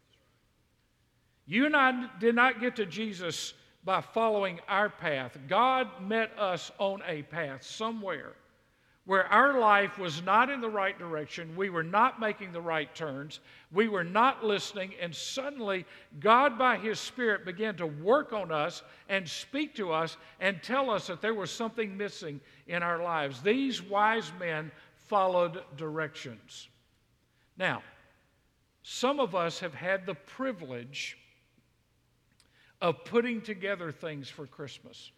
You 1.45 1.65
and 1.65 1.75
I 1.75 2.07
did 2.19 2.33
not 2.33 2.59
get 2.59 2.75
to 2.77 2.85
Jesus 2.85 3.53
by 3.83 4.01
following 4.01 4.59
our 4.67 4.89
path. 4.89 5.37
God 5.47 5.87
met 6.01 6.31
us 6.39 6.71
on 6.79 7.01
a 7.05 7.23
path 7.23 7.63
somewhere 7.63 8.33
where 9.05 9.25
our 9.27 9.59
life 9.59 9.97
was 9.97 10.21
not 10.21 10.49
in 10.49 10.61
the 10.61 10.69
right 10.69 10.97
direction. 10.97 11.55
We 11.55 11.69
were 11.69 11.83
not 11.83 12.19
making 12.19 12.51
the 12.51 12.61
right 12.61 12.93
turns. 12.93 13.39
We 13.71 13.87
were 13.87 14.03
not 14.03 14.43
listening. 14.43 14.93
And 15.01 15.13
suddenly, 15.13 15.85
God, 16.19 16.57
by 16.57 16.77
His 16.77 16.99
Spirit, 16.99 17.43
began 17.43 17.75
to 17.77 17.87
work 17.87 18.31
on 18.31 18.51
us 18.51 18.83
and 19.09 19.27
speak 19.27 19.75
to 19.75 19.91
us 19.91 20.17
and 20.39 20.61
tell 20.61 20.91
us 20.91 21.07
that 21.07 21.21
there 21.21 21.33
was 21.33 21.49
something 21.49 21.97
missing 21.97 22.39
in 22.67 22.83
our 22.83 23.01
lives. 23.01 23.41
These 23.41 23.81
wise 23.81 24.31
men 24.39 24.71
followed 25.07 25.63
directions. 25.77 26.69
Now, 27.57 27.81
some 28.83 29.19
of 29.19 29.35
us 29.35 29.59
have 29.59 29.73
had 29.73 30.05
the 30.05 30.15
privilege 30.15 31.17
of 32.81 33.03
putting 33.05 33.41
together 33.41 33.91
things 33.91 34.29
for 34.29 34.47
Christmas. 34.47 35.11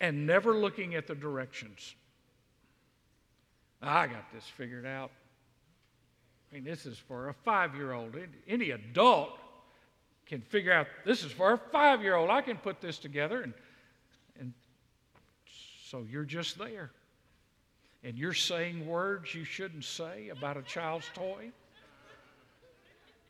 And 0.00 0.26
never 0.26 0.54
looking 0.54 0.94
at 0.94 1.06
the 1.06 1.14
directions. 1.14 1.94
I 3.82 4.06
got 4.06 4.32
this 4.32 4.44
figured 4.44 4.86
out. 4.86 5.10
I 6.50 6.54
mean, 6.54 6.64
this 6.64 6.86
is 6.86 6.98
for 6.98 7.28
a 7.28 7.34
five 7.34 7.74
year 7.74 7.92
old. 7.92 8.16
Any 8.48 8.70
adult 8.70 9.38
can 10.26 10.40
figure 10.40 10.72
out 10.72 10.86
this 11.04 11.24
is 11.24 11.32
for 11.32 11.52
a 11.52 11.58
five 11.58 12.02
year 12.02 12.16
old. 12.16 12.30
I 12.30 12.40
can 12.40 12.56
put 12.56 12.80
this 12.80 12.98
together. 12.98 13.42
And, 13.42 13.54
and 14.38 14.52
so 15.88 16.04
you're 16.10 16.24
just 16.24 16.58
there. 16.58 16.90
And 18.04 18.16
you're 18.16 18.34
saying 18.34 18.86
words 18.86 19.34
you 19.34 19.44
shouldn't 19.44 19.84
say 19.84 20.28
about 20.28 20.56
a 20.56 20.62
child's 20.62 21.08
toy. 21.14 21.50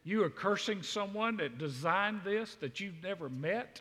You 0.05 0.23
are 0.23 0.31
cursing 0.31 0.83
someone 0.83 1.37
that 1.39 1.59
designed 1.59 2.21
this 2.25 2.55
that 2.61 2.79
you've 2.79 3.03
never 3.03 3.29
met. 3.29 3.81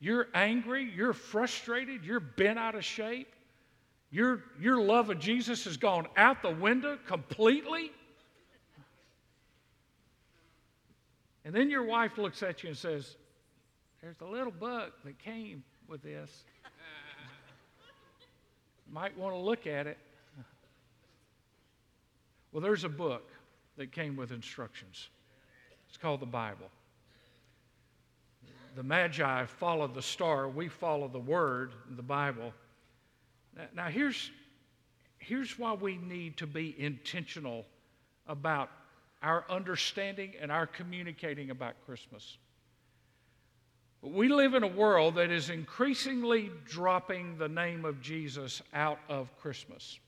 You're 0.00 0.28
angry. 0.34 0.90
You're 0.96 1.12
frustrated. 1.12 2.04
You're 2.04 2.20
bent 2.20 2.58
out 2.58 2.74
of 2.74 2.84
shape. 2.84 3.28
Your, 4.10 4.42
your 4.58 4.80
love 4.80 5.10
of 5.10 5.20
Jesus 5.20 5.64
has 5.64 5.76
gone 5.76 6.06
out 6.16 6.42
the 6.42 6.50
window 6.50 6.98
completely. 7.06 7.92
And 11.44 11.54
then 11.54 11.70
your 11.70 11.84
wife 11.84 12.18
looks 12.18 12.42
at 12.42 12.62
you 12.62 12.70
and 12.70 12.78
says, 12.78 13.16
There's 14.02 14.20
a 14.20 14.26
little 14.26 14.52
book 14.52 14.92
that 15.04 15.18
came 15.18 15.62
with 15.86 16.02
this. 16.02 16.44
Might 18.92 19.16
want 19.16 19.34
to 19.34 19.38
look 19.38 19.66
at 19.66 19.86
it. 19.86 19.98
Well, 22.52 22.60
there's 22.60 22.82
a 22.82 22.88
book 22.88 23.28
that 23.76 23.92
came 23.92 24.16
with 24.16 24.32
instructions. 24.32 25.08
It's 25.88 25.96
called 25.96 26.20
the 26.20 26.26
Bible. 26.26 26.66
The 28.76 28.82
Magi 28.82 29.46
followed 29.46 29.94
the 29.94 30.02
star, 30.02 30.48
we 30.48 30.68
follow 30.68 31.08
the 31.08 31.18
Word, 31.18 31.72
the 31.90 32.02
Bible. 32.02 32.52
Now, 33.74 33.86
here's, 33.86 34.30
here's 35.18 35.58
why 35.58 35.72
we 35.72 35.96
need 35.96 36.36
to 36.38 36.46
be 36.46 36.74
intentional 36.78 37.66
about 38.26 38.70
our 39.22 39.44
understanding 39.50 40.32
and 40.40 40.52
our 40.52 40.66
communicating 40.66 41.50
about 41.50 41.74
Christmas. 41.84 42.38
We 44.02 44.28
live 44.28 44.54
in 44.54 44.62
a 44.62 44.68
world 44.68 45.16
that 45.16 45.30
is 45.30 45.50
increasingly 45.50 46.50
dropping 46.64 47.36
the 47.36 47.48
name 47.48 47.84
of 47.84 48.00
Jesus 48.00 48.62
out 48.72 48.98
of 49.08 49.36
Christmas. 49.38 49.98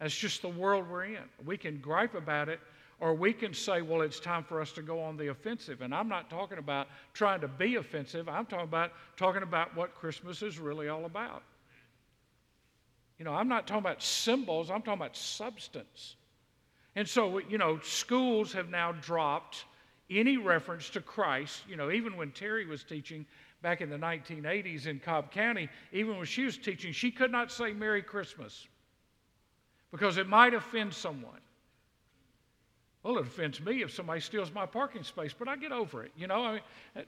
That's 0.00 0.16
just 0.16 0.42
the 0.42 0.48
world 0.48 0.88
we're 0.88 1.04
in. 1.04 1.22
We 1.44 1.56
can 1.56 1.78
gripe 1.78 2.14
about 2.14 2.48
it, 2.48 2.58
or 3.00 3.14
we 3.14 3.32
can 3.32 3.54
say, 3.54 3.80
well, 3.80 4.02
it's 4.02 4.18
time 4.18 4.42
for 4.42 4.60
us 4.60 4.72
to 4.72 4.82
go 4.82 5.00
on 5.00 5.16
the 5.16 5.28
offensive. 5.28 5.82
And 5.82 5.94
I'm 5.94 6.08
not 6.08 6.28
talking 6.28 6.58
about 6.58 6.88
trying 7.14 7.40
to 7.40 7.48
be 7.48 7.76
offensive, 7.76 8.28
I'm 8.28 8.46
talking 8.46 8.64
about 8.64 8.92
talking 9.16 9.42
about 9.42 9.76
what 9.76 9.94
Christmas 9.94 10.42
is 10.42 10.58
really 10.58 10.88
all 10.88 11.04
about. 11.04 11.42
You 13.18 13.24
know, 13.24 13.34
I'm 13.34 13.48
not 13.48 13.66
talking 13.66 13.82
about 13.82 14.02
symbols, 14.02 14.70
I'm 14.70 14.82
talking 14.82 15.00
about 15.00 15.16
substance. 15.16 16.16
And 16.96 17.08
so, 17.08 17.38
you 17.38 17.58
know, 17.58 17.78
schools 17.82 18.52
have 18.52 18.68
now 18.68 18.92
dropped 18.92 19.64
any 20.10 20.36
reference 20.36 20.90
to 20.90 21.00
Christ. 21.00 21.62
You 21.68 21.76
know, 21.76 21.90
even 21.90 22.16
when 22.16 22.30
Terry 22.32 22.66
was 22.66 22.82
teaching 22.82 23.26
back 23.62 23.80
in 23.80 23.90
the 23.90 23.96
1980s 23.96 24.86
in 24.86 24.98
Cobb 24.98 25.30
County, 25.30 25.68
even 25.92 26.16
when 26.16 26.26
she 26.26 26.44
was 26.44 26.56
teaching, 26.56 26.92
she 26.92 27.10
could 27.10 27.30
not 27.30 27.52
say 27.52 27.72
Merry 27.72 28.02
Christmas 28.02 28.66
because 29.90 30.16
it 30.16 30.28
might 30.28 30.54
offend 30.54 30.92
someone. 30.94 31.40
Well, 33.02 33.18
it 33.18 33.26
offends 33.26 33.60
me 33.60 33.82
if 33.82 33.92
somebody 33.92 34.20
steals 34.20 34.52
my 34.52 34.66
parking 34.66 35.02
space, 35.02 35.34
but 35.36 35.48
I 35.48 35.56
get 35.56 35.72
over 35.72 36.02
it. 36.04 36.12
You 36.16 36.26
know, 36.26 36.44
I 36.44 36.52
mean, 36.52 37.06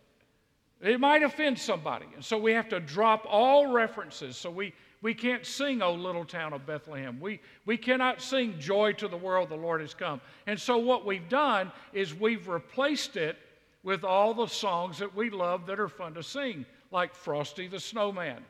it 0.80 0.98
might 0.98 1.22
offend 1.22 1.58
somebody. 1.58 2.06
And 2.14 2.24
so 2.24 2.38
we 2.38 2.52
have 2.52 2.68
to 2.70 2.80
drop 2.80 3.26
all 3.28 3.70
references. 3.72 4.36
So 4.36 4.50
we, 4.50 4.72
we 5.02 5.12
can't 5.12 5.44
sing, 5.44 5.82
O 5.82 5.92
little 5.92 6.24
town 6.24 6.52
of 6.52 6.64
Bethlehem. 6.64 7.20
We, 7.20 7.40
we 7.66 7.76
cannot 7.76 8.22
sing 8.22 8.58
joy 8.58 8.92
to 8.94 9.08
the 9.08 9.16
world, 9.16 9.50
the 9.50 9.56
Lord 9.56 9.80
has 9.80 9.92
come. 9.92 10.20
And 10.46 10.58
so 10.58 10.78
what 10.78 11.04
we've 11.04 11.28
done 11.28 11.70
is 11.92 12.14
we've 12.14 12.48
replaced 12.48 13.16
it 13.16 13.36
with 13.82 14.04
all 14.04 14.32
the 14.32 14.46
songs 14.46 14.98
that 14.98 15.14
we 15.14 15.28
love 15.30 15.66
that 15.66 15.80
are 15.80 15.88
fun 15.88 16.14
to 16.14 16.22
sing, 16.22 16.64
like 16.90 17.14
Frosty 17.14 17.66
the 17.66 17.80
Snowman. 17.80 18.42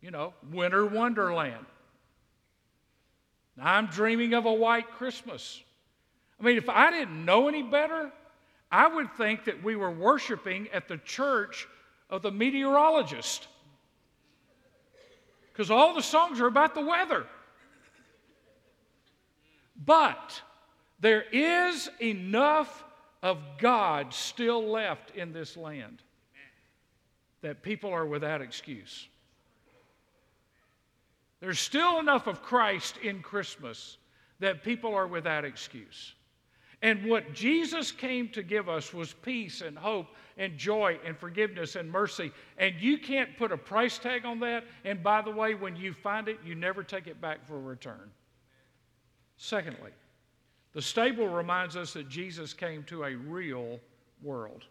You 0.00 0.10
know, 0.12 0.34
Winter 0.52 0.86
Wonderland. 0.86 1.66
I'm 3.62 3.86
dreaming 3.86 4.34
of 4.34 4.46
a 4.46 4.52
white 4.52 4.90
Christmas. 4.92 5.62
I 6.40 6.44
mean, 6.44 6.56
if 6.56 6.68
I 6.68 6.90
didn't 6.90 7.24
know 7.24 7.48
any 7.48 7.62
better, 7.62 8.12
I 8.70 8.86
would 8.86 9.12
think 9.14 9.44
that 9.44 9.62
we 9.62 9.76
were 9.76 9.90
worshiping 9.90 10.68
at 10.72 10.88
the 10.88 10.98
church 10.98 11.66
of 12.10 12.22
the 12.22 12.30
meteorologist 12.30 13.48
because 15.52 15.70
all 15.70 15.94
the 15.94 16.02
songs 16.02 16.40
are 16.40 16.46
about 16.46 16.74
the 16.74 16.80
weather. 16.80 17.26
But 19.84 20.40
there 21.00 21.24
is 21.32 21.90
enough 22.00 22.84
of 23.22 23.38
God 23.58 24.14
still 24.14 24.64
left 24.64 25.16
in 25.16 25.32
this 25.32 25.56
land 25.56 26.02
that 27.40 27.62
people 27.62 27.92
are 27.92 28.06
without 28.06 28.40
excuse. 28.40 29.08
There's 31.40 31.58
still 31.58 31.98
enough 31.98 32.26
of 32.26 32.42
Christ 32.42 32.96
in 32.98 33.22
Christmas 33.22 33.98
that 34.40 34.64
people 34.64 34.94
are 34.94 35.06
without 35.06 35.44
excuse. 35.44 36.14
And 36.82 37.06
what 37.06 37.32
Jesus 37.32 37.90
came 37.90 38.28
to 38.30 38.42
give 38.42 38.68
us 38.68 38.94
was 38.94 39.12
peace 39.12 39.62
and 39.62 39.76
hope 39.76 40.06
and 40.36 40.56
joy 40.56 40.98
and 41.04 41.16
forgiveness 41.16 41.74
and 41.74 41.90
mercy. 41.90 42.30
And 42.56 42.74
you 42.78 42.98
can't 42.98 43.36
put 43.36 43.50
a 43.50 43.56
price 43.56 43.98
tag 43.98 44.24
on 44.24 44.38
that. 44.40 44.64
And 44.84 45.02
by 45.02 45.22
the 45.22 45.30
way, 45.30 45.54
when 45.54 45.74
you 45.74 45.92
find 45.92 46.28
it, 46.28 46.38
you 46.44 46.54
never 46.54 46.84
take 46.84 47.08
it 47.08 47.20
back 47.20 47.44
for 47.46 47.56
a 47.56 47.60
return. 47.60 48.10
Secondly, 49.36 49.90
the 50.72 50.82
stable 50.82 51.28
reminds 51.28 51.76
us 51.76 51.92
that 51.94 52.08
Jesus 52.08 52.52
came 52.52 52.84
to 52.84 53.04
a 53.04 53.14
real 53.14 53.80
world. 54.22 54.64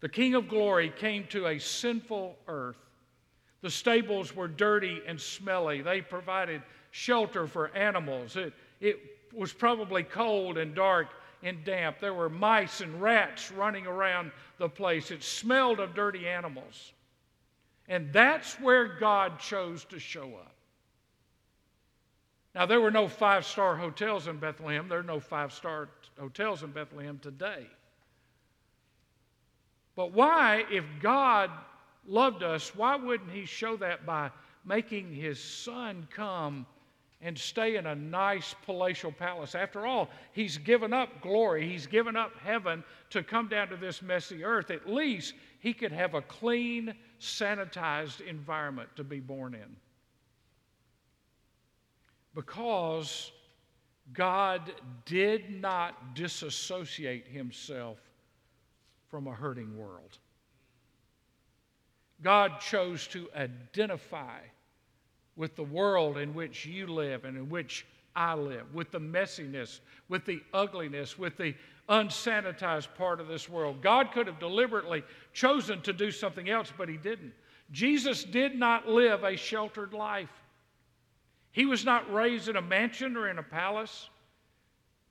The 0.00 0.08
King 0.08 0.34
of 0.34 0.48
Glory 0.48 0.90
came 0.96 1.26
to 1.28 1.48
a 1.48 1.58
sinful 1.58 2.36
earth. 2.48 2.78
The 3.62 3.70
stables 3.70 4.34
were 4.34 4.48
dirty 4.48 5.00
and 5.06 5.20
smelly. 5.20 5.82
They 5.82 6.00
provided 6.00 6.62
shelter 6.90 7.46
for 7.46 7.74
animals. 7.74 8.36
It, 8.36 8.52
it 8.80 8.98
was 9.32 9.52
probably 9.52 10.02
cold 10.02 10.58
and 10.58 10.74
dark 10.74 11.08
and 11.42 11.64
damp. 11.64 12.00
There 12.00 12.14
were 12.14 12.28
mice 12.28 12.80
and 12.80 13.00
rats 13.00 13.50
running 13.50 13.86
around 13.86 14.32
the 14.58 14.68
place. 14.68 15.10
It 15.10 15.22
smelled 15.22 15.80
of 15.80 15.94
dirty 15.94 16.28
animals. 16.28 16.92
And 17.88 18.12
that's 18.12 18.60
where 18.60 18.86
God 18.86 19.38
chose 19.38 19.84
to 19.86 19.98
show 19.98 20.34
up. 20.34 20.54
Now, 22.54 22.66
there 22.66 22.80
were 22.80 22.90
no 22.90 23.08
five 23.08 23.46
star 23.46 23.76
hotels 23.76 24.26
in 24.26 24.38
Bethlehem. 24.38 24.88
There 24.88 24.98
are 24.98 25.04
no 25.04 25.20
five 25.20 25.52
star 25.52 25.88
hotels 26.18 26.62
in 26.62 26.70
Bethlehem 26.70 27.18
today. 27.22 27.66
But 29.94 30.12
why, 30.12 30.64
if 30.70 30.84
God 31.00 31.50
loved 32.06 32.42
us, 32.42 32.74
why 32.74 32.96
wouldn't 32.96 33.30
He 33.30 33.44
show 33.44 33.76
that 33.76 34.04
by 34.06 34.30
making 34.64 35.14
His 35.14 35.42
Son 35.42 36.06
come 36.14 36.66
and 37.22 37.38
stay 37.38 37.76
in 37.76 37.86
a 37.86 37.94
nice 37.94 38.54
palatial 38.66 39.12
palace. 39.12 39.54
After 39.54 39.86
all, 39.86 40.10
he's 40.32 40.58
given 40.58 40.92
up 40.92 41.22
glory, 41.22 41.66
he's 41.68 41.86
given 41.86 42.16
up 42.16 42.32
heaven 42.44 42.82
to 43.10 43.22
come 43.22 43.48
down 43.48 43.68
to 43.68 43.76
this 43.76 44.02
messy 44.02 44.44
earth. 44.44 44.70
At 44.70 44.90
least 44.90 45.34
he 45.60 45.72
could 45.72 45.92
have 45.92 46.14
a 46.14 46.22
clean, 46.22 46.92
sanitized 47.20 48.20
environment 48.20 48.88
to 48.96 49.04
be 49.04 49.20
born 49.20 49.54
in. 49.54 49.76
Because 52.34 53.30
God 54.12 54.72
did 55.04 55.60
not 55.60 56.16
disassociate 56.16 57.28
himself 57.28 57.98
from 59.08 59.28
a 59.28 59.32
hurting 59.32 59.78
world. 59.78 60.18
God 62.22 62.60
chose 62.60 63.06
to 63.08 63.28
identify 63.36 64.38
with 65.36 65.56
the 65.56 65.62
world 65.62 66.18
in 66.18 66.34
which 66.34 66.66
you 66.66 66.86
live 66.86 67.24
and 67.24 67.36
in 67.36 67.48
which 67.48 67.86
I 68.14 68.34
live, 68.34 68.74
with 68.74 68.90
the 68.90 69.00
messiness, 69.00 69.80
with 70.08 70.24
the 70.26 70.42
ugliness, 70.52 71.18
with 71.18 71.36
the 71.36 71.54
unsanitized 71.88 72.94
part 72.96 73.20
of 73.20 73.28
this 73.28 73.48
world. 73.48 73.82
God 73.82 74.12
could 74.12 74.26
have 74.26 74.38
deliberately 74.38 75.02
chosen 75.32 75.80
to 75.82 75.92
do 75.92 76.10
something 76.10 76.48
else, 76.50 76.72
but 76.76 76.88
He 76.88 76.96
didn't. 76.96 77.32
Jesus 77.70 78.22
did 78.22 78.58
not 78.58 78.86
live 78.86 79.24
a 79.24 79.36
sheltered 79.36 79.94
life. 79.94 80.30
He 81.52 81.64
was 81.66 81.84
not 81.84 82.12
raised 82.12 82.48
in 82.48 82.56
a 82.56 82.62
mansion 82.62 83.16
or 83.16 83.28
in 83.28 83.38
a 83.38 83.42
palace. 83.42 84.10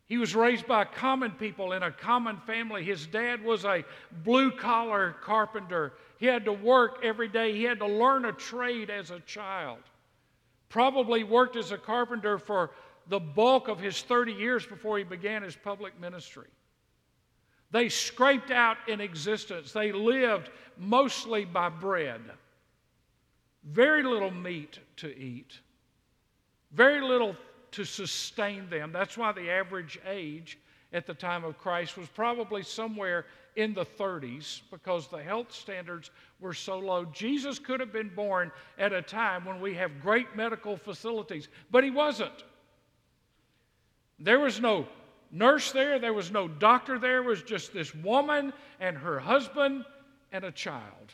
He 0.06 0.18
was 0.18 0.36
raised 0.36 0.68
by 0.68 0.86
common 0.86 1.32
people 1.32 1.74
in 1.74 1.84
a 1.84 1.92
common 1.92 2.38
family. 2.46 2.84
His 2.84 3.08
dad 3.08 3.44
was 3.44 3.64
a 3.66 3.84
blue 4.24 4.52
collar 4.52 5.16
carpenter. 5.22 5.94
He 6.22 6.28
had 6.28 6.46
to 6.46 6.54
work 6.54 7.00
every 7.04 7.28
day, 7.28 7.52
he 7.52 7.64
had 7.64 7.80
to 7.80 7.88
learn 7.88 8.24
a 8.24 8.32
trade 8.32 8.90
as 8.90 9.12
a 9.12 9.20
child 9.20 9.80
probably 10.72 11.24
worked 11.24 11.58
as 11.58 11.72
a 11.72 11.78
carpenter 11.78 12.40
for 12.40 12.72
the 13.08 13.20
bulk 13.20 13.68
of 13.68 13.80
his 13.80 14.02
30 14.02 14.32
years 14.32 14.66
before 14.66 14.98
he 14.98 15.04
began 15.04 15.44
his 15.44 15.56
public 15.56 16.00
ministry. 16.00 16.48
They 17.72 17.90
scraped 17.90 18.52
out 18.52 18.78
in 18.88 19.02
existence. 19.02 19.74
They 19.74 19.92
lived 19.92 20.50
mostly 20.78 21.46
by 21.46 21.70
bread. 21.70 22.22
Very 23.66 24.02
little 24.02 24.32
meat 24.32 24.80
to 24.98 25.16
eat, 25.16 25.60
very 26.72 27.02
little 27.02 27.36
to 27.72 27.84
sustain 27.84 28.70
them. 28.70 28.92
That's 28.92 29.18
why 29.18 29.34
the 29.34 29.52
average 29.52 30.00
age 30.08 30.58
at 30.94 31.06
the 31.06 31.14
time 31.14 31.44
of 31.44 31.58
Christ 31.58 31.98
was 31.98 32.08
probably 32.08 32.64
somewhere 32.64 33.26
in 33.56 33.74
the 33.74 33.86
30s 33.86 34.62
because 34.72 35.08
the 35.08 35.22
health 35.22 35.52
standards 35.52 36.12
were 36.40 36.54
so 36.54 36.80
low. 36.80 37.06
Jesus 37.06 37.60
could 37.60 37.80
have 37.80 37.92
been 37.92 38.10
born 38.16 38.52
at 38.78 38.94
a 38.94 39.02
time 39.02 39.46
when 39.46 39.60
we 39.60 39.74
have 39.76 40.02
great 40.02 40.36
medical 40.36 40.78
facilities, 40.78 41.48
but 41.70 41.84
he 41.84 41.90
wasn't. 41.90 42.44
There 44.20 44.40
was 44.40 44.62
no 44.62 44.88
nurse 45.32 45.72
there, 45.72 46.00
there 46.00 46.14
was 46.14 46.32
no 46.32 46.48
doctor 46.48 47.00
there, 47.00 47.24
was 47.24 47.42
just 47.42 47.74
this 47.74 47.94
woman 47.96 48.54
and 48.80 48.98
her 48.98 49.20
husband 49.20 49.86
and 50.32 50.44
a 50.44 50.52
child. 50.52 51.14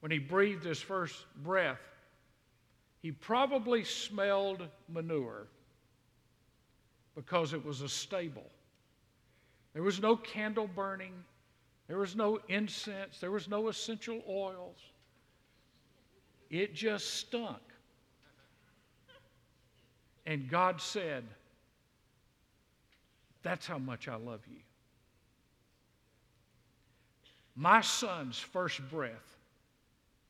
When 0.00 0.10
he 0.10 0.18
breathed 0.18 0.64
his 0.64 0.80
first 0.80 1.16
breath, 1.42 1.80
he 3.02 3.12
probably 3.12 3.84
smelled 3.84 4.66
manure 4.88 5.46
because 7.14 7.52
it 7.52 7.64
was 7.64 7.80
a 7.82 7.88
stable. 7.88 8.50
There 9.72 9.82
was 9.82 10.00
no 10.00 10.16
candle 10.16 10.68
burning, 10.68 11.12
there 11.86 11.98
was 11.98 12.16
no 12.16 12.40
incense, 12.48 13.20
there 13.20 13.30
was 13.30 13.48
no 13.48 13.68
essential 13.68 14.20
oils. 14.28 14.78
It 16.50 16.74
just 16.74 17.14
stunk. 17.14 17.58
And 20.26 20.48
God 20.48 20.80
said, 20.80 21.24
That's 23.42 23.66
how 23.66 23.78
much 23.78 24.08
I 24.08 24.16
love 24.16 24.40
you. 24.50 24.60
My 27.54 27.80
son's 27.80 28.38
first 28.38 28.80
breath 28.90 29.36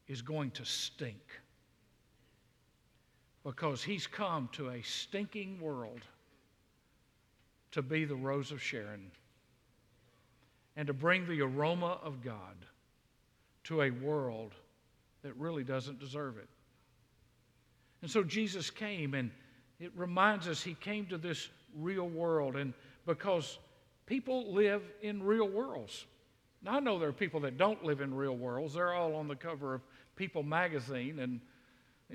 is 0.09 0.20
going 0.20 0.50
to 0.53 0.64
stink 0.64 1.40
because 3.44 3.83
he's 3.83 4.07
come 4.07 4.48
to 4.53 4.70
a 4.70 4.83
stinking 4.83 5.61
world 5.61 6.00
to 7.72 7.83
be 7.83 8.05
the 8.05 8.16
rose 8.16 8.50
of 8.53 8.61
Sharon 8.61 9.11
and 10.76 10.87
to 10.87 10.92
bring 10.92 11.26
the 11.26 11.42
aroma 11.42 11.98
of 12.02 12.22
God 12.22 12.56
to 13.64 13.83
a 13.83 13.90
world 13.90 14.54
that 15.22 15.37
really 15.37 15.64
doesn't 15.64 16.00
deserve 16.00 16.38
it. 16.38 16.48
And 18.02 18.11
so 18.11 18.22
Jesus 18.22 18.70
came, 18.70 19.14
and 19.14 19.30
it 19.78 19.92
reminds 19.94 20.48
us 20.48 20.62
he 20.62 20.74
came 20.74 21.06
to 21.06 21.18
this 21.18 21.48
real 21.76 22.09
world, 22.09 22.56
and 22.56 22.72
because 23.06 23.59
people 24.06 24.52
live 24.52 24.83
in 25.02 25.22
real 25.22 25.48
worlds. 25.48 26.06
Now, 26.62 26.76
I 26.76 26.80
know 26.80 26.98
there 26.98 27.09
are 27.09 27.12
people 27.12 27.40
that 27.40 27.59
don't 27.59 27.85
live 27.85 28.00
in 28.00 28.14
real 28.14 28.37
worlds. 28.37 28.74
They're 28.74 28.92
all 28.92 29.14
on 29.14 29.28
the 29.28 29.37
cover 29.37 29.74
of 29.74 29.83
People 30.16 30.42
magazine, 30.42 31.18
and, 31.20 31.40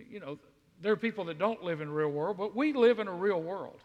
you 0.10 0.20
know, 0.20 0.38
there 0.82 0.92
are 0.92 0.98
people 0.98 1.26
that 1.26 1.40
don't 1.40 1.64
live 1.64 1.82
in 1.82 1.90
real 1.90 2.10
world, 2.10 2.38
but 2.38 2.56
we 2.56 2.74
live 2.74 3.00
in 3.00 3.08
a 3.08 3.14
real 3.14 3.42
world. 3.42 3.80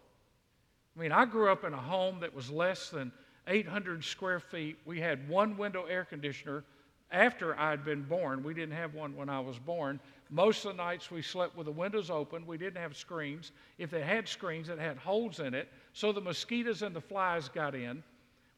I 0.95 1.01
mean, 1.01 1.13
I 1.13 1.25
grew 1.25 1.51
up 1.51 1.65
in 1.65 1.73
a 1.73 1.81
home 1.81 2.21
that 2.21 2.35
was 2.35 2.51
less 2.51 2.91
than 2.91 3.13
800 3.51 4.03
square 4.05 4.41
feet. 4.41 4.79
We 4.87 5.01
had 5.01 5.29
one 5.29 5.57
window 5.57 5.85
air 5.85 6.05
conditioner 6.05 6.65
after 7.11 7.59
I'd 7.59 7.85
been 7.85 8.03
born. 8.03 8.43
We 8.43 8.55
didn't 8.55 8.77
have 8.77 8.95
one 8.95 9.17
when 9.17 9.29
I 9.29 9.41
was 9.41 9.59
born. 9.59 9.99
Most 10.31 10.65
of 10.65 10.77
the 10.77 10.83
nights 10.83 11.11
we 11.11 11.23
slept 11.23 11.57
with 11.57 11.67
the 11.67 11.73
windows 11.73 12.09
open. 12.09 12.47
We 12.47 12.57
didn't 12.57 12.81
have 12.81 12.97
screens. 12.97 13.51
If 13.79 13.91
they 13.91 14.03
had 14.03 14.29
screens, 14.29 14.69
it 14.69 14.79
had 14.79 14.97
holes 14.97 15.41
in 15.41 15.53
it, 15.55 15.69
so 15.93 16.13
the 16.13 16.21
mosquitoes 16.21 16.83
and 16.83 16.95
the 16.95 17.01
flies 17.01 17.49
got 17.49 17.75
in. 17.75 18.03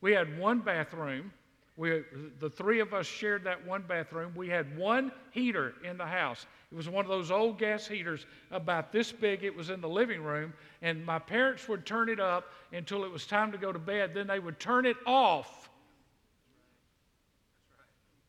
We 0.02 0.12
had 0.12 0.38
one 0.38 0.60
bathroom. 0.60 1.32
We, 1.76 2.02
the 2.38 2.50
three 2.50 2.80
of 2.80 2.92
us 2.92 3.06
shared 3.06 3.44
that 3.44 3.66
one 3.66 3.82
bathroom. 3.88 4.32
We 4.36 4.48
had 4.48 4.76
one 4.76 5.10
heater 5.30 5.74
in 5.84 5.96
the 5.96 6.06
house. 6.06 6.46
It 6.70 6.74
was 6.74 6.88
one 6.88 7.04
of 7.04 7.08
those 7.08 7.30
old 7.30 7.58
gas 7.58 7.86
heaters 7.86 8.26
about 8.50 8.92
this 8.92 9.10
big. 9.10 9.42
It 9.42 9.56
was 9.56 9.70
in 9.70 9.80
the 9.80 9.88
living 9.88 10.22
room, 10.22 10.52
and 10.82 11.04
my 11.04 11.18
parents 11.18 11.68
would 11.68 11.86
turn 11.86 12.10
it 12.10 12.20
up 12.20 12.52
until 12.72 13.04
it 13.04 13.10
was 13.10 13.26
time 13.26 13.52
to 13.52 13.58
go 13.58 13.72
to 13.72 13.78
bed. 13.78 14.12
Then 14.12 14.26
they 14.26 14.38
would 14.38 14.60
turn 14.60 14.84
it 14.84 14.96
off. 15.06 15.70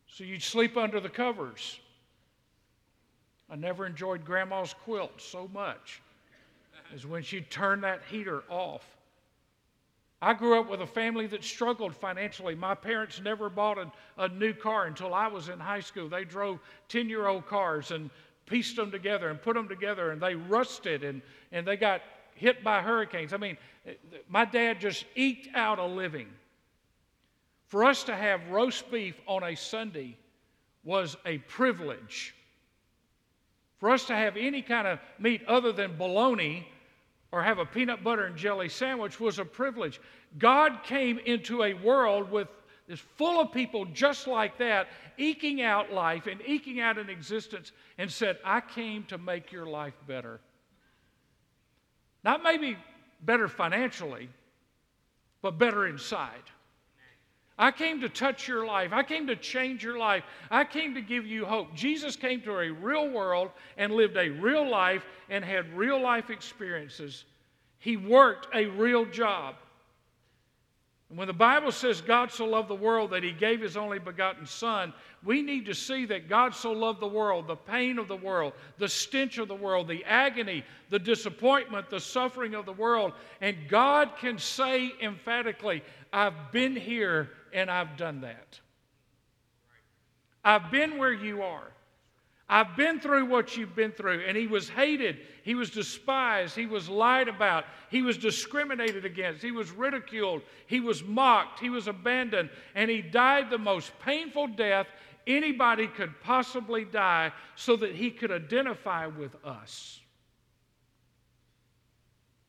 So 0.08 0.24
you'd 0.24 0.44
sleep 0.44 0.78
under 0.78 1.00
the 1.00 1.10
covers. 1.10 1.80
I 3.50 3.56
never 3.56 3.86
enjoyed 3.86 4.24
Grandma's 4.24 4.74
quilt 4.74 5.22
so 5.22 5.50
much 5.54 6.02
as 6.94 7.06
when 7.06 7.24
she'd 7.24 7.52
turn 7.52 7.82
that 7.82 8.02
heater 8.10 8.44
off. 8.50 8.93
I 10.24 10.34
grew 10.34 10.58
up 10.58 10.70
with 10.70 10.82
a 10.82 10.88
family 10.88 11.28
that 11.28 11.44
struggled 11.44 11.94
financially. 11.94 12.56
My 12.56 12.76
parents 12.76 13.20
never 13.22 13.50
bought 13.50 13.78
a, 13.78 13.92
a 14.18 14.30
new 14.30 14.54
car 14.54 14.86
until 14.86 15.14
I 15.14 15.28
was 15.28 15.50
in 15.50 15.60
high 15.60 15.82
school. 15.82 16.08
They 16.08 16.24
drove 16.24 16.60
10 16.88 17.10
year 17.10 17.28
old 17.28 17.46
cars 17.46 17.92
and 17.92 18.10
pieced 18.46 18.78
them 18.78 18.90
together 18.90 19.30
and 19.30 19.42
put 19.42 19.56
them 19.56 19.68
together, 19.68 20.12
and 20.12 20.22
they 20.22 20.36
rusted 20.36 21.04
and, 21.04 21.22
and 21.52 21.68
they 21.68 21.76
got 21.76 22.02
hit 22.36 22.64
by 22.64 22.82
hurricanes. 22.82 23.34
I 23.34 23.38
mean, 23.38 23.58
my 24.30 24.46
dad 24.46 24.80
just 24.80 25.04
eked 25.16 25.50
out 25.56 25.78
a 25.78 25.86
living. 25.86 26.30
For 27.68 27.84
us 27.84 28.04
to 28.06 28.16
have 28.16 28.48
roast 28.50 28.90
beef 28.90 29.20
on 29.28 29.44
a 29.44 29.56
Sunday 29.56 30.18
was 30.86 31.18
a 31.26 31.40
privilege. 31.40 32.34
For 33.78 33.90
us 33.90 34.06
to 34.06 34.16
have 34.16 34.38
any 34.38 34.62
kind 34.62 34.88
of 34.88 35.00
meat 35.20 35.44
other 35.48 35.74
than 35.74 35.98
bologna 35.98 36.66
or 37.34 37.42
have 37.42 37.58
a 37.58 37.66
peanut 37.66 38.04
butter 38.04 38.26
and 38.26 38.38
jelly 38.38 38.70
sandwich 38.70 39.20
was 39.20 39.40
a 39.40 39.44
privilege. 39.44 40.00
God 40.38 40.84
came 40.84 41.18
into 41.18 41.64
a 41.64 41.74
world 41.74 42.32
with 42.32 42.48
full 43.18 43.42
of 43.42 43.52
people 43.52 43.86
just 43.86 44.28
like 44.28 44.60
that, 44.60 44.88
eking 45.18 45.60
out 45.60 45.92
life 45.92 46.28
and 46.28 46.40
eking 46.46 46.80
out 46.80 47.00
an 47.00 47.10
existence, 47.10 47.72
and 47.98 48.12
said, 48.12 48.38
I 48.46 48.62
came 48.62 49.04
to 49.06 49.18
make 49.18 49.52
your 49.52 49.66
life 49.66 49.96
better. 50.08 50.42
Not 52.24 52.44
maybe 52.44 52.78
better 53.20 53.48
financially, 53.48 54.30
but 55.42 55.58
better 55.58 55.88
inside. 55.88 56.44
I 57.58 57.72
came 57.72 58.02
to 58.02 58.10
touch 58.10 58.48
your 58.48 58.66
life. 58.66 58.92
I 58.94 59.04
came 59.04 59.28
to 59.28 59.36
change 59.36 59.84
your 59.84 59.98
life. 59.98 60.24
I 60.50 60.64
came 60.64 60.96
to 60.96 61.02
give 61.02 61.28
you 61.28 61.46
hope. 61.46 61.76
Jesus 61.76 62.16
came 62.16 62.42
to 62.42 62.60
a 62.60 62.72
real 62.72 63.10
world 63.10 63.52
and 63.78 63.94
lived 63.94 64.18
a 64.18 64.30
real 64.30 64.68
life 64.68 65.06
and 65.30 65.46
had 65.46 65.72
real 65.78 66.02
life 66.02 66.30
experiences. 66.30 67.26
He 67.78 67.96
worked 67.96 68.48
a 68.56 68.66
real 68.66 69.06
job. 69.06 69.56
And 71.10 71.20
when 71.20 71.28
the 71.28 71.34
Bible 71.34 71.72
says 71.72 72.02
God 72.02 72.32
so 72.32 72.46
loved 72.46 72.70
the 72.70 72.76
world 72.76 73.12
that 73.12 73.22
he 73.22 73.34
gave 73.34 73.62
his 73.62 73.78
only 73.78 74.00
begotten 74.00 74.48
Son, 74.48 74.92
we 75.24 75.44
need 75.44 75.68
to 75.68 75.76
see 75.76 76.06
that 76.08 76.28
God 76.28 76.56
so 76.56 76.72
loved 76.72 77.02
the 77.02 77.08
world, 77.08 77.46
the 77.46 77.56
pain 77.56 78.00
of 78.00 78.08
the 78.08 78.16
world, 78.16 78.54
the 78.80 78.88
stench 78.88 79.38
of 79.38 79.48
the 79.48 79.54
world, 79.54 79.88
the 79.88 80.04
agony, 80.06 80.64
the 80.90 80.98
disappointment, 80.98 81.88
the 81.92 82.00
suffering 82.00 82.56
of 82.56 82.66
the 82.66 82.74
world. 82.74 83.14
And 83.42 83.56
God 83.70 84.14
can 84.18 84.40
say 84.40 84.92
emphatically, 85.04 85.84
I've 86.12 86.52
been 86.52 86.76
here 86.76 87.30
and 87.54 87.70
I've 87.70 87.98
done 87.98 88.22
that. 88.22 88.60
I've 90.44 90.72
been 90.72 90.98
where 90.98 91.14
you 91.14 91.44
are. 91.44 91.72
I've 92.50 92.76
been 92.76 93.00
through 93.00 93.26
what 93.26 93.56
you've 93.56 93.76
been 93.76 93.92
through. 93.94 94.26
And 94.28 94.36
he 94.36 94.48
was 94.48 94.68
hated. 94.68 95.20
He 95.44 95.56
was 95.56 95.70
despised. 95.70 96.56
He 96.56 96.66
was 96.66 96.90
lied 96.90 97.28
about. 97.28 97.64
He 97.90 98.02
was 98.02 98.18
discriminated 98.18 99.06
against. 99.06 99.42
He 99.42 99.52
was 99.52 99.72
ridiculed. 99.72 100.42
He 100.68 100.80
was 100.80 101.04
mocked. 101.04 101.60
He 101.60 101.70
was 101.70 101.88
abandoned. 101.88 102.50
And 102.76 102.92
he 102.92 103.02
died 103.02 103.50
the 103.50 103.58
most 103.58 103.92
painful 104.00 104.48
death 104.48 104.88
anybody 105.26 105.88
could 105.88 106.20
possibly 106.22 106.84
die 106.84 107.32
so 107.56 107.78
that 107.78 107.96
he 107.96 108.12
could 108.12 108.32
identify 108.32 109.08
with 109.08 109.36
us. 109.46 110.02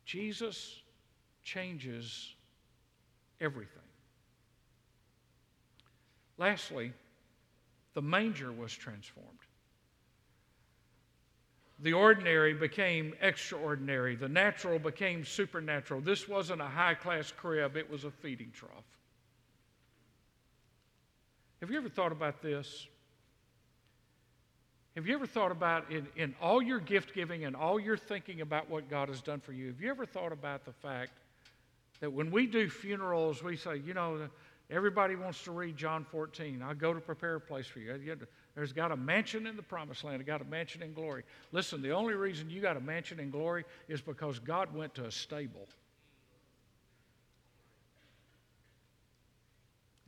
Jesus 0.05 0.83
changes 1.45 2.35
everything. 3.41 3.84
Lastly, 6.39 6.93
the 7.95 8.03
manger 8.03 8.53
was 8.53 8.73
transformed. 8.73 9.31
The 11.81 11.93
ordinary 11.93 12.55
became 12.55 13.15
extraordinary. 13.21 14.17
The 14.17 14.29
natural 14.29 14.79
became 14.79 15.25
supernatural. 15.25 16.01
This 16.01 16.29
wasn't 16.29 16.61
a 16.61 16.67
high 16.67 16.95
class 16.95 17.33
crib, 17.33 17.77
it 17.77 17.91
was 17.91 18.05
a 18.05 18.11
feeding 18.11 18.53
trough. 18.53 18.85
Have 21.61 21.71
you 21.71 21.79
ever 21.79 21.89
thought 21.89 22.13
about 22.13 22.43
this? 22.43 22.87
Have 24.95 25.09
you 25.09 25.15
ever 25.15 25.27
thought 25.27 25.51
about 25.51 25.91
in, 25.91 26.07
in 26.15 26.35
all 26.41 26.63
your 26.63 26.79
gift 26.79 27.15
giving 27.15 27.45
and 27.45 27.57
all 27.57 27.81
your 27.81 27.97
thinking 27.97 28.41
about 28.43 28.71
what 28.71 28.89
God 28.89 29.09
has 29.09 29.21
done 29.21 29.41
for 29.41 29.53
you? 29.53 29.69
Have 29.69 29.81
you 29.81 29.91
ever 29.91 30.07
thought 30.07 30.31
about 30.31 30.65
the 30.65 30.73
fact 30.73 31.13
that 32.01 32.13
when 32.13 32.31
we 32.31 32.47
do 32.47 32.69
funerals, 32.69 33.43
we 33.43 33.57
say, 33.57 33.79
you 33.79 33.95
know, 33.95 34.29
everybody 34.71 35.17
wants 35.17 35.43
to 35.45 35.53
read 35.53 35.77
John 35.77 36.05
14. 36.05 36.63
I'll 36.63 36.75
go 36.75 36.95
to 36.95 37.01
prepare 37.01 37.37
a 37.37 37.41
place 37.41 37.67
for 37.67 37.81
you. 37.81 38.17
There's 38.55 38.73
got 38.73 38.93
a 38.93 38.97
mansion 38.97 39.47
in 39.47 39.57
the 39.57 39.63
promised 39.63 40.05
land. 40.05 40.21
I 40.21 40.25
got 40.25 40.41
a 40.41 40.45
mansion 40.45 40.83
in 40.83 40.95
glory. 40.95 41.25
Listen, 41.53 41.83
the 41.83 41.91
only 41.91 42.15
reason 42.15 42.51
you 42.51 42.61
got 42.61 42.77
a 42.77 42.81
mansion 42.81 43.21
in 43.21 43.31
glory 43.31 43.65
is 43.89 44.01
because 44.01 44.39
God 44.39 44.75
went 44.75 44.95
to 44.95 45.07
a 45.07 45.11
stable. 45.11 45.69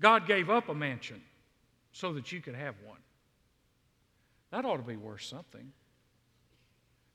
God 0.00 0.26
gave 0.26 0.50
up 0.50 0.68
a 0.68 0.74
mansion 0.74 1.22
so 1.92 2.12
that 2.12 2.30
you 2.30 2.40
could 2.40 2.54
have 2.54 2.74
one. 2.84 2.98
That 4.50 4.64
ought 4.64 4.76
to 4.76 4.82
be 4.82 4.96
worth 4.96 5.22
something. 5.22 5.72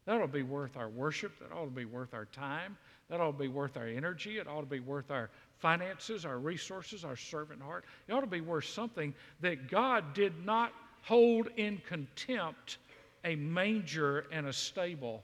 That 0.06 0.18
ought 0.18 0.26
to 0.26 0.28
be 0.28 0.44
worth 0.44 0.76
our 0.76 0.90
worship. 0.90 1.38
That 1.40 1.56
ought 1.56 1.66
to 1.66 1.72
be 1.72 1.86
worth 1.86 2.14
our 2.14 2.26
time. 2.26 2.78
That 3.12 3.20
ought 3.20 3.34
to 3.34 3.38
be 3.38 3.50
worth 3.50 3.76
our 3.76 3.88
energy. 3.88 4.38
It 4.38 4.48
ought 4.48 4.62
to 4.62 4.66
be 4.66 4.80
worth 4.80 5.12
our 5.12 5.30
finances, 5.60 6.24
our 6.24 6.40
resources, 6.40 7.04
our 7.04 7.18
servant 7.18 7.62
heart. 7.62 7.84
It 8.08 8.14
ought 8.14 8.22
to 8.22 8.28
be 8.28 8.40
worth 8.40 8.64
something 8.64 9.14
that 9.42 9.70
God 9.70 10.14
did 10.14 10.46
not 10.46 10.72
hold 11.02 11.50
in 11.58 11.82
contempt 11.86 12.78
a 13.26 13.36
manger 13.36 14.28
and 14.32 14.48
a 14.48 14.54
stable, 14.54 15.24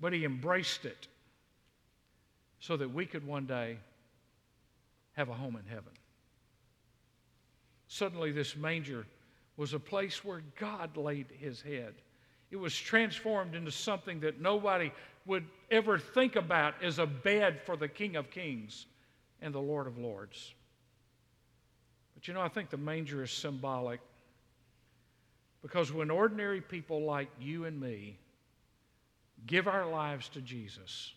but 0.00 0.14
he 0.14 0.24
embraced 0.24 0.86
it 0.86 1.08
so 2.58 2.74
that 2.78 2.88
we 2.90 3.04
could 3.04 3.26
one 3.26 3.44
day 3.44 3.76
have 5.12 5.28
a 5.28 5.34
home 5.34 5.56
in 5.56 5.66
heaven. 5.66 5.92
Suddenly, 7.86 8.32
this 8.32 8.56
manger 8.56 9.06
was 9.58 9.74
a 9.74 9.78
place 9.78 10.24
where 10.24 10.42
God 10.58 10.96
laid 10.96 11.26
his 11.38 11.60
head. 11.60 11.92
It 12.50 12.56
was 12.56 12.74
transformed 12.74 13.54
into 13.54 13.70
something 13.70 14.20
that 14.20 14.40
nobody 14.40 14.90
would 15.30 15.46
ever 15.70 15.96
think 15.96 16.34
about 16.34 16.74
as 16.82 16.98
a 16.98 17.06
bed 17.06 17.60
for 17.64 17.76
the 17.76 17.86
King 17.86 18.16
of 18.16 18.32
Kings 18.32 18.86
and 19.40 19.54
the 19.54 19.60
Lord 19.60 19.86
of 19.86 19.96
Lords. 19.96 20.54
But 22.14 22.26
you 22.26 22.34
know, 22.34 22.40
I 22.40 22.48
think 22.48 22.68
the 22.68 22.76
manger 22.76 23.22
is 23.22 23.30
symbolic 23.30 24.00
because 25.62 25.92
when 25.92 26.10
ordinary 26.10 26.60
people 26.60 27.04
like 27.04 27.28
you 27.40 27.64
and 27.64 27.80
me 27.80 28.18
give 29.46 29.68
our 29.68 29.88
lives 29.88 30.28
to 30.30 30.40
Jesus, 30.40 31.12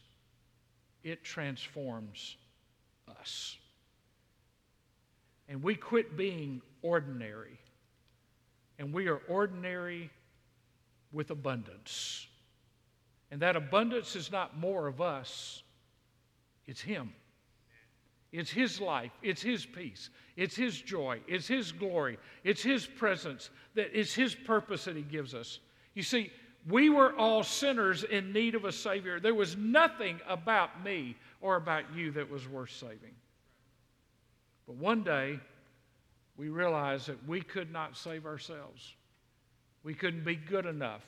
it 1.03 1.23
transforms 1.23 2.37
us. 3.19 3.57
And 5.49 5.63
we 5.63 5.73
quit 5.73 6.15
being 6.15 6.61
ordinary, 6.83 7.59
and 8.77 8.93
we 8.93 9.07
are 9.07 9.21
ordinary 9.27 10.11
with 11.11 11.31
abundance. 11.31 12.27
And 13.33 13.41
that 13.41 13.55
abundance 13.55 14.15
is 14.15 14.31
not 14.31 14.59
more 14.59 14.85
of 14.85 15.01
us, 15.01 15.63
it's 16.67 16.79
Him. 16.79 17.11
It's 18.31 18.51
His 18.51 18.79
life, 18.79 19.09
it's 19.23 19.41
His 19.41 19.65
peace, 19.65 20.11
it's 20.35 20.55
His 20.55 20.79
joy, 20.79 21.19
it's 21.27 21.47
His 21.47 21.71
glory, 21.71 22.19
it's 22.43 22.61
His 22.61 22.85
presence, 22.85 23.49
that 23.73 23.91
is 23.91 24.13
His 24.13 24.35
purpose 24.35 24.85
that 24.85 24.95
He 24.95 25.01
gives 25.01 25.33
us. 25.33 25.57
You 25.95 26.03
see, 26.03 26.31
we 26.69 26.89
were 26.89 27.15
all 27.15 27.41
sinners 27.41 28.03
in 28.03 28.33
need 28.33 28.53
of 28.53 28.65
a 28.65 28.71
Savior. 28.71 29.19
There 29.19 29.33
was 29.33 29.57
nothing 29.57 30.19
about 30.27 30.83
me 30.83 31.17
or 31.41 31.55
about 31.55 31.85
you 31.95 32.11
that 32.11 32.29
was 32.29 32.47
worth 32.47 32.69
saving. 32.69 33.15
But 34.67 34.75
one 34.75 35.01
day, 35.01 35.39
we 36.37 36.49
realized 36.49 37.07
that 37.07 37.27
we 37.27 37.41
could 37.41 37.71
not 37.71 37.97
save 37.97 38.27
ourselves. 38.27 38.93
We 39.83 39.95
couldn't 39.95 40.23
be 40.23 40.35
good 40.35 40.67
enough, 40.67 41.01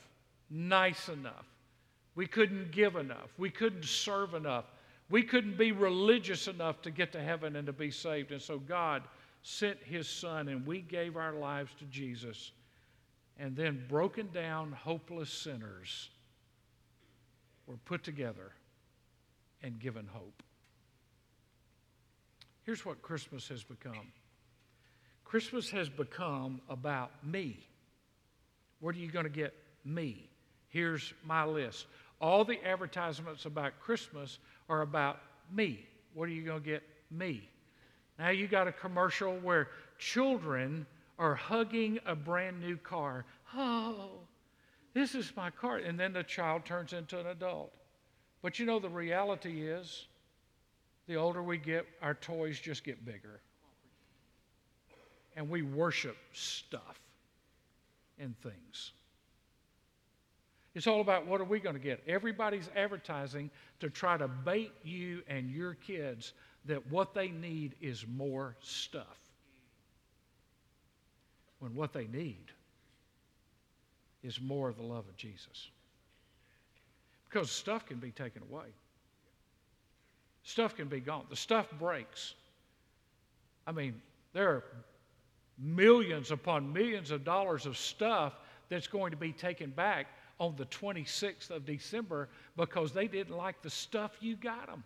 nice 0.50 1.08
enough. 1.08 1.46
We 2.16 2.28
couldn't 2.28 2.72
give 2.72 2.96
enough. 2.96 3.30
We 3.38 3.50
couldn't 3.50 3.86
serve 3.86 4.34
enough. 4.34 4.66
We 5.10 5.22
couldn't 5.22 5.58
be 5.58 5.72
religious 5.72 6.48
enough 6.48 6.82
to 6.84 6.92
get 6.92 7.12
to 7.12 7.22
heaven 7.22 7.56
and 7.56 7.68
to 7.68 7.74
be 7.74 7.92
saved. 7.92 8.32
And 8.32 8.42
so 8.42 8.58
God 8.58 9.04
sent 9.44 9.78
his 9.84 10.08
son, 10.08 10.48
and 10.48 10.66
we 10.66 10.82
gave 10.82 11.18
our 11.18 11.34
lives 11.34 11.72
to 11.80 11.86
Jesus. 11.86 12.52
And 13.38 13.56
then 13.56 13.86
broken 13.88 14.30
down, 14.34 14.72
hopeless 14.72 15.30
sinners 15.30 16.10
were 17.68 17.78
put 17.86 18.04
together 18.04 18.52
and 19.62 19.80
given 19.80 20.08
hope. 20.08 20.42
Here's 22.64 22.86
what 22.86 23.02
Christmas 23.02 23.48
has 23.50 23.64
become 23.64 24.12
Christmas 25.24 25.70
has 25.72 25.90
become 25.90 26.62
about 26.70 27.12
me. 27.24 27.68
Where 28.80 28.94
are 28.94 28.98
you 28.98 29.10
going 29.10 29.26
to 29.26 29.30
get 29.30 29.54
me? 29.84 30.30
Here's 30.70 31.14
my 31.26 31.46
list. 31.46 31.88
All 32.22 32.46
the 32.46 32.64
advertisements 32.66 33.46
about 33.46 33.80
Christmas 33.80 34.40
are 34.70 34.82
about 34.82 35.20
me. 35.52 35.86
What 36.14 36.30
are 36.30 36.32
you 36.32 36.44
going 36.44 36.64
to 36.64 36.70
get? 36.70 36.84
Me. 37.12 37.48
Now 38.18 38.30
you 38.30 38.48
got 38.48 38.68
a 38.68 38.72
commercial 38.72 39.38
where 39.38 39.70
children 40.00 40.86
are 41.20 41.36
hugging 41.36 42.00
a 42.06 42.16
brand 42.16 42.60
new 42.60 42.78
car. 42.78 43.26
Oh, 43.56 44.10
this 44.94 45.14
is 45.16 45.32
my 45.36 45.50
car. 45.50 45.78
And 45.78 46.00
then 46.00 46.14
the 46.14 46.24
child 46.24 46.66
turns 46.66 46.94
into 46.94 47.20
an 47.20 47.28
adult. 47.28 47.72
But 48.42 48.60
you 48.60 48.66
know, 48.66 48.80
the 48.80 48.90
reality 48.90 49.68
is 49.68 50.08
the 51.08 51.16
older 51.16 51.44
we 51.44 51.58
get, 51.58 51.86
our 52.02 52.16
toys 52.16 52.60
just 52.60 52.84
get 52.84 53.06
bigger. 53.06 53.42
And 55.36 55.50
we 55.50 55.62
worship 55.62 56.18
stuff 56.34 57.00
and 58.18 58.36
things. 58.42 58.94
It's 60.76 60.88
all 60.88 61.00
about 61.00 61.26
what 61.26 61.40
are 61.40 61.46
we 61.46 61.62
going 61.62 61.76
to 61.76 61.82
get. 61.82 62.04
Everybody's 62.06 62.70
advertising 62.76 63.50
to 63.80 63.90
try 63.90 64.18
to 64.18 64.28
bait 64.28 64.74
you 64.84 65.24
and 65.28 65.50
your 65.50 65.74
kids 65.74 66.34
that 66.66 66.86
what 66.92 67.14
they 67.14 67.30
need 67.30 67.76
is 67.82 68.06
more 68.06 68.58
stuff. 68.60 69.18
When 71.60 71.74
what 71.74 71.94
they 71.94 72.08
need 72.08 72.52
is 74.22 74.42
more 74.42 74.68
of 74.68 74.76
the 74.76 74.84
love 74.84 75.08
of 75.08 75.16
Jesus. 75.16 75.70
Because 77.30 77.50
stuff 77.50 77.86
can 77.86 77.98
be 77.98 78.12
taken 78.12 78.42
away. 78.52 78.66
Stuff 80.44 80.76
can 80.76 80.90
be 80.90 81.00
gone. 81.00 81.26
The 81.30 81.38
stuff 81.38 81.68
breaks. 81.80 82.34
I 83.66 83.72
mean, 83.72 84.02
there 84.34 84.50
are 84.50 84.64
millions 85.58 86.32
upon 86.32 86.74
millions 86.74 87.12
of 87.12 87.24
dollars 87.24 87.66
of 87.66 87.78
stuff 87.78 88.34
that's 88.68 88.88
going 88.88 89.12
to 89.12 89.18
be 89.18 89.32
taken 89.32 89.70
back 89.70 90.08
on 90.40 90.56
the 90.58 90.66
26th 90.66 91.50
of 91.50 91.66
December 91.66 92.30
because 92.58 92.92
they 92.92 93.08
didn't 93.08 93.36
like 93.36 93.62
the 93.62 93.70
stuff 93.70 94.12
you 94.20 94.36
got 94.36 94.68
them. 94.68 94.84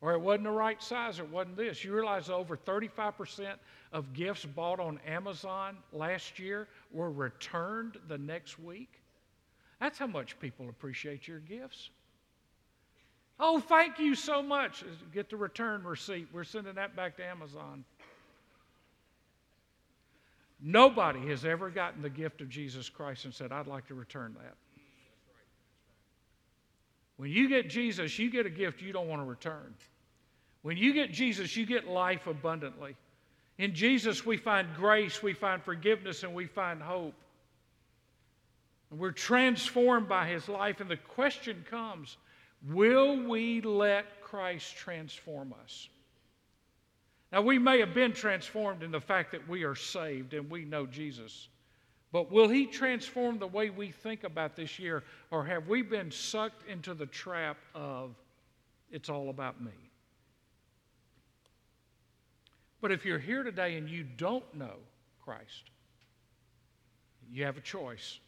Or 0.00 0.12
it 0.12 0.20
wasn't 0.20 0.44
the 0.44 0.50
right 0.50 0.80
size, 0.80 1.18
or 1.18 1.24
it 1.24 1.30
wasn't 1.30 1.56
this. 1.56 1.82
You 1.82 1.92
realize 1.92 2.30
over 2.30 2.56
35% 2.56 3.54
of 3.92 4.12
gifts 4.12 4.44
bought 4.44 4.78
on 4.78 5.00
Amazon 5.06 5.76
last 5.92 6.38
year 6.38 6.68
were 6.92 7.10
returned 7.10 7.98
the 8.06 8.18
next 8.18 8.60
week? 8.60 9.00
That's 9.80 9.98
how 9.98 10.06
much 10.06 10.38
people 10.38 10.68
appreciate 10.68 11.26
your 11.26 11.40
gifts. 11.40 11.90
Oh, 13.40 13.60
thank 13.60 13.98
you 13.98 14.14
so 14.14 14.42
much. 14.42 14.84
Get 15.12 15.30
the 15.30 15.36
return 15.36 15.84
receipt. 15.84 16.28
We're 16.32 16.44
sending 16.44 16.74
that 16.74 16.96
back 16.96 17.16
to 17.18 17.24
Amazon. 17.24 17.84
Nobody 20.60 21.26
has 21.28 21.44
ever 21.44 21.70
gotten 21.70 22.02
the 22.02 22.10
gift 22.10 22.40
of 22.40 22.48
Jesus 22.48 22.88
Christ 22.88 23.24
and 23.24 23.34
said, 23.34 23.52
I'd 23.52 23.66
like 23.68 23.86
to 23.88 23.94
return 23.94 24.34
that. 24.42 24.54
When 27.16 27.30
you 27.30 27.48
get 27.48 27.68
Jesus, 27.68 28.18
you 28.18 28.30
get 28.30 28.46
a 28.46 28.50
gift 28.50 28.80
you 28.80 28.92
don't 28.92 29.08
want 29.08 29.20
to 29.22 29.26
return. 29.26 29.74
When 30.62 30.76
you 30.76 30.92
get 30.92 31.12
Jesus, 31.12 31.56
you 31.56 31.66
get 31.66 31.86
life 31.86 32.26
abundantly. 32.26 32.96
In 33.58 33.74
Jesus, 33.74 34.24
we 34.24 34.36
find 34.36 34.68
grace, 34.76 35.22
we 35.22 35.32
find 35.32 35.62
forgiveness, 35.62 36.22
and 36.22 36.34
we 36.34 36.46
find 36.46 36.80
hope. 36.80 37.14
And 38.90 38.98
we're 38.98 39.10
transformed 39.10 40.08
by 40.08 40.28
his 40.28 40.48
life. 40.48 40.80
And 40.80 40.90
the 40.90 40.96
question 40.96 41.64
comes 41.68 42.16
will 42.68 43.28
we 43.28 43.60
let 43.60 44.22
Christ 44.22 44.76
transform 44.76 45.54
us? 45.62 45.88
Now, 47.30 47.42
we 47.42 47.58
may 47.58 47.78
have 47.80 47.92
been 47.92 48.12
transformed 48.12 48.82
in 48.82 48.90
the 48.90 49.00
fact 49.00 49.32
that 49.32 49.46
we 49.48 49.64
are 49.64 49.74
saved 49.74 50.32
and 50.32 50.50
we 50.50 50.64
know 50.64 50.86
Jesus. 50.86 51.48
But 52.10 52.32
will 52.32 52.48
He 52.48 52.66
transform 52.66 53.38
the 53.38 53.46
way 53.46 53.68
we 53.68 53.90
think 53.90 54.24
about 54.24 54.56
this 54.56 54.78
year, 54.78 55.04
or 55.30 55.44
have 55.44 55.68
we 55.68 55.82
been 55.82 56.10
sucked 56.10 56.66
into 56.68 56.94
the 56.94 57.04
trap 57.06 57.58
of 57.74 58.14
it's 58.90 59.10
all 59.10 59.28
about 59.28 59.62
me? 59.62 59.72
But 62.80 62.92
if 62.92 63.04
you're 63.04 63.18
here 63.18 63.42
today 63.42 63.76
and 63.76 63.90
you 63.90 64.04
don't 64.04 64.54
know 64.54 64.76
Christ, 65.22 65.70
you 67.30 67.44
have 67.44 67.58
a 67.58 67.60
choice. 67.60 68.20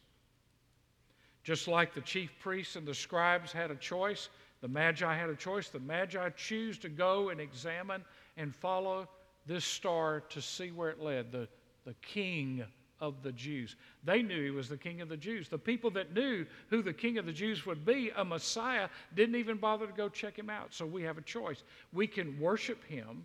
Just 1.43 1.69
like 1.69 1.95
the 1.95 2.03
chief 2.03 2.31
priests 2.39 2.77
and 2.77 2.87
the 2.87 2.95
scribes 2.95 3.51
had 3.51 3.71
a 3.71 3.77
choice, 3.77 4.29
the 4.61 4.69
Magi 4.69 5.17
had 5.17 5.31
a 5.31 5.37
choice. 5.37 5.69
The 5.69 5.81
Magi 5.81 6.29
choose 6.31 6.79
to 6.81 6.91
go 6.91 7.31
and 7.31 7.41
examine 7.41 8.05
and 8.37 8.55
follow 8.55 9.09
this 9.47 9.65
star 9.65 10.21
to 10.31 10.41
see 10.41 10.71
where 10.71 10.91
it 10.91 11.01
led, 11.01 11.33
the, 11.33 11.49
the 11.85 11.95
king 12.03 12.65
of 13.01 13.23
the 13.23 13.33
Jews. 13.33 13.77
They 14.05 14.23
knew 14.23 14.45
he 14.45 14.51
was 14.51 14.69
the 14.69 14.77
king 14.77 15.01
of 15.01 15.09
the 15.09 15.17
Jews. 15.17 15.49
The 15.49 15.59
people 15.59 15.91
that 15.93 16.15
knew 16.15 16.47
who 16.69 16.83
the 16.83 16.93
king 16.93 17.19
of 17.19 17.27
the 17.27 17.33
Jews 17.33 17.65
would 17.67 17.85
be, 17.85 18.11
a 18.15 18.25
Messiah, 18.25 18.89
didn't 19.15 19.37
even 19.37 19.57
bother 19.57 19.87
to 19.87 19.93
go 19.93 20.09
check 20.09 20.39
him 20.39 20.51
out. 20.51 20.75
So 20.75 20.85
we 20.85 21.03
have 21.03 21.19
a 21.19 21.23
choice. 21.23 21.63
We 21.93 22.07
can 22.07 22.39
worship 22.39 22.85
him 22.85 23.25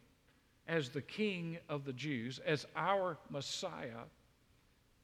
as 0.68 0.90
the 0.90 1.02
king 1.02 1.58
of 1.70 1.86
the 1.86 1.94
Jews, 1.94 2.40
as 2.46 2.66
our 2.76 3.18
Messiah. 3.30 4.06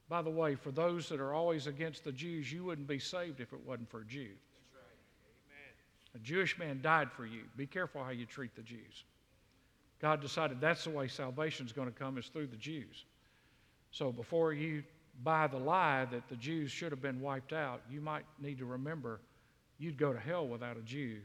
By 0.09 0.21
the 0.21 0.29
way, 0.29 0.55
for 0.55 0.71
those 0.71 1.07
that 1.09 1.19
are 1.19 1.33
always 1.33 1.67
against 1.67 2.03
the 2.03 2.11
Jews, 2.11 2.51
you 2.51 2.63
wouldn't 2.63 2.87
be 2.87 2.99
saved 2.99 3.39
if 3.39 3.53
it 3.53 3.59
wasn't 3.65 3.89
for 3.89 4.01
a 4.01 4.05
Jew. 4.05 4.31
A 6.13 6.19
Jewish 6.19 6.57
man 6.57 6.81
died 6.81 7.11
for 7.11 7.25
you. 7.25 7.43
Be 7.55 7.65
careful 7.65 8.03
how 8.03 8.09
you 8.09 8.25
treat 8.25 8.53
the 8.55 8.61
Jews. 8.61 9.05
God 10.01 10.19
decided 10.19 10.59
that's 10.59 10.85
the 10.85 10.89
way 10.89 11.07
salvation 11.07 11.65
is 11.65 11.71
going 11.71 11.87
to 11.87 11.97
come 11.97 12.17
is 12.17 12.25
through 12.25 12.47
the 12.47 12.57
Jews. 12.57 13.05
So 13.91 14.11
before 14.11 14.51
you 14.51 14.83
buy 15.23 15.45
the 15.45 15.57
lie 15.57 16.05
that 16.05 16.27
the 16.27 16.35
Jews 16.35 16.71
should 16.71 16.91
have 16.91 17.01
been 17.01 17.21
wiped 17.21 17.53
out, 17.53 17.81
you 17.89 18.01
might 18.01 18.25
need 18.41 18.57
to 18.57 18.65
remember 18.65 19.19
you'd 19.77 19.97
go 19.97 20.11
to 20.11 20.19
hell 20.19 20.47
without 20.47 20.77
a 20.77 20.81
Jew. 20.81 21.17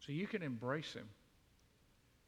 So 0.00 0.12
you 0.12 0.26
can 0.26 0.42
embrace 0.42 0.92
him. 0.92 1.08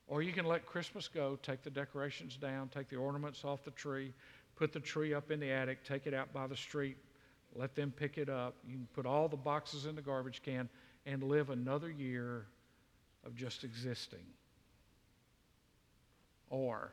Or 0.07 0.23
you 0.23 0.33
can 0.33 0.45
let 0.45 0.67
Christmas 0.67 1.07
go, 1.07 1.39
take 1.43 1.63
the 1.63 1.71
decorations 1.71 2.37
down, 2.37 2.69
take 2.69 2.89
the 2.89 2.97
ornaments 2.97 3.45
off 3.45 3.63
the 3.63 3.71
tree, 3.71 4.13
put 4.57 4.73
the 4.73 4.81
tree 4.81 5.15
up 5.15 5.31
in 5.31 5.39
the 5.39 5.51
attic, 5.51 5.85
take 5.85 6.07
it 6.07 6.15
out 6.15 6.33
by 6.33 6.47
the 6.47 6.57
street, 6.57 6.97
let 7.55 7.77
them 7.77 7.93
pick 7.97 8.19
it 8.19 8.29
up. 8.29 8.57
You 8.67 8.75
can 8.75 8.89
put 8.93 9.07
all 9.07 9.29
the 9.29 9.37
boxes 9.37 9.87
in 9.87 9.95
the 9.95 10.03
garbage 10.03 10.43
can 10.43 10.69
and 11.07 11.23
live 11.23 11.51
another 11.51 11.91
year 11.91 12.47
of 13.25 13.35
just 13.35 13.65
existing. 13.65 14.25
Or 16.49 16.93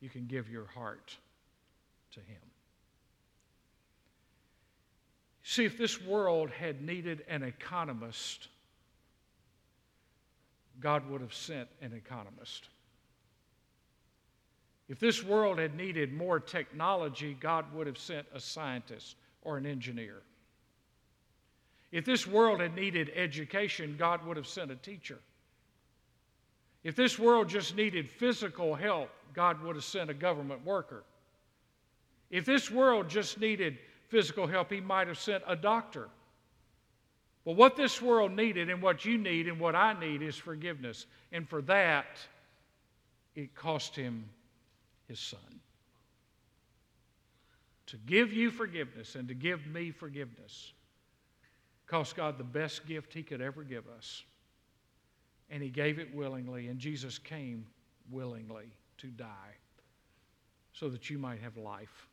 you 0.00 0.08
can 0.08 0.26
give 0.26 0.48
your 0.48 0.66
heart 0.66 1.16
to 2.12 2.20
Him. 2.20 2.40
See, 5.44 5.64
if 5.64 5.76
this 5.76 6.00
world 6.00 6.50
had 6.50 6.82
needed 6.82 7.24
an 7.28 7.42
economist, 7.42 8.48
God 10.80 11.08
would 11.10 11.20
have 11.20 11.34
sent 11.34 11.68
an 11.80 11.92
economist. 11.92 12.68
If 14.88 14.98
this 14.98 15.22
world 15.22 15.58
had 15.58 15.76
needed 15.76 16.12
more 16.12 16.40
technology, 16.40 17.36
God 17.38 17.72
would 17.74 17.86
have 17.86 17.98
sent 17.98 18.26
a 18.34 18.40
scientist 18.40 19.16
or 19.42 19.56
an 19.56 19.66
engineer. 19.66 20.22
If 21.92 22.06
this 22.06 22.26
world 22.26 22.60
had 22.60 22.74
needed 22.74 23.12
education, 23.14 23.96
God 23.98 24.24
would 24.26 24.38
have 24.38 24.46
sent 24.46 24.70
a 24.70 24.76
teacher. 24.76 25.18
If 26.82 26.96
this 26.96 27.18
world 27.18 27.48
just 27.48 27.76
needed 27.76 28.10
physical 28.10 28.74
help, 28.74 29.10
God 29.34 29.62
would 29.62 29.76
have 29.76 29.84
sent 29.84 30.10
a 30.10 30.14
government 30.14 30.64
worker. 30.64 31.04
If 32.30 32.46
this 32.46 32.70
world 32.70 33.10
just 33.10 33.38
needed 33.38 33.78
physical 34.08 34.46
help, 34.46 34.72
He 34.72 34.80
might 34.80 35.06
have 35.06 35.18
sent 35.18 35.44
a 35.46 35.54
doctor. 35.54 36.08
But 37.44 37.56
what 37.56 37.76
this 37.76 38.00
world 38.00 38.32
needed 38.32 38.70
and 38.70 38.80
what 38.80 39.04
you 39.04 39.18
need 39.18 39.46
and 39.46 39.60
what 39.60 39.74
I 39.74 39.98
need 39.98 40.22
is 40.22 40.36
forgiveness. 40.36 41.06
And 41.30 41.46
for 41.46 41.60
that, 41.62 42.06
it 43.34 43.54
cost 43.54 43.94
Him 43.94 44.24
His 45.08 45.20
Son. 45.20 45.40
To 47.86 47.96
give 47.98 48.32
you 48.32 48.50
forgiveness 48.50 49.14
and 49.14 49.28
to 49.28 49.34
give 49.34 49.66
me 49.66 49.90
forgiveness 49.90 50.72
cost 51.92 52.16
God 52.16 52.38
the 52.38 52.44
best 52.44 52.86
gift 52.86 53.12
He 53.12 53.22
could 53.22 53.42
ever 53.42 53.62
give 53.62 53.84
us. 53.86 54.22
And 55.50 55.62
He 55.62 55.68
gave 55.68 55.98
it 55.98 56.14
willingly, 56.14 56.68
and 56.68 56.78
Jesus 56.78 57.18
came 57.18 57.66
willingly 58.10 58.72
to 58.96 59.08
die 59.08 59.56
so 60.72 60.88
that 60.88 61.10
you 61.10 61.18
might 61.18 61.40
have 61.42 61.58
life 61.58 62.08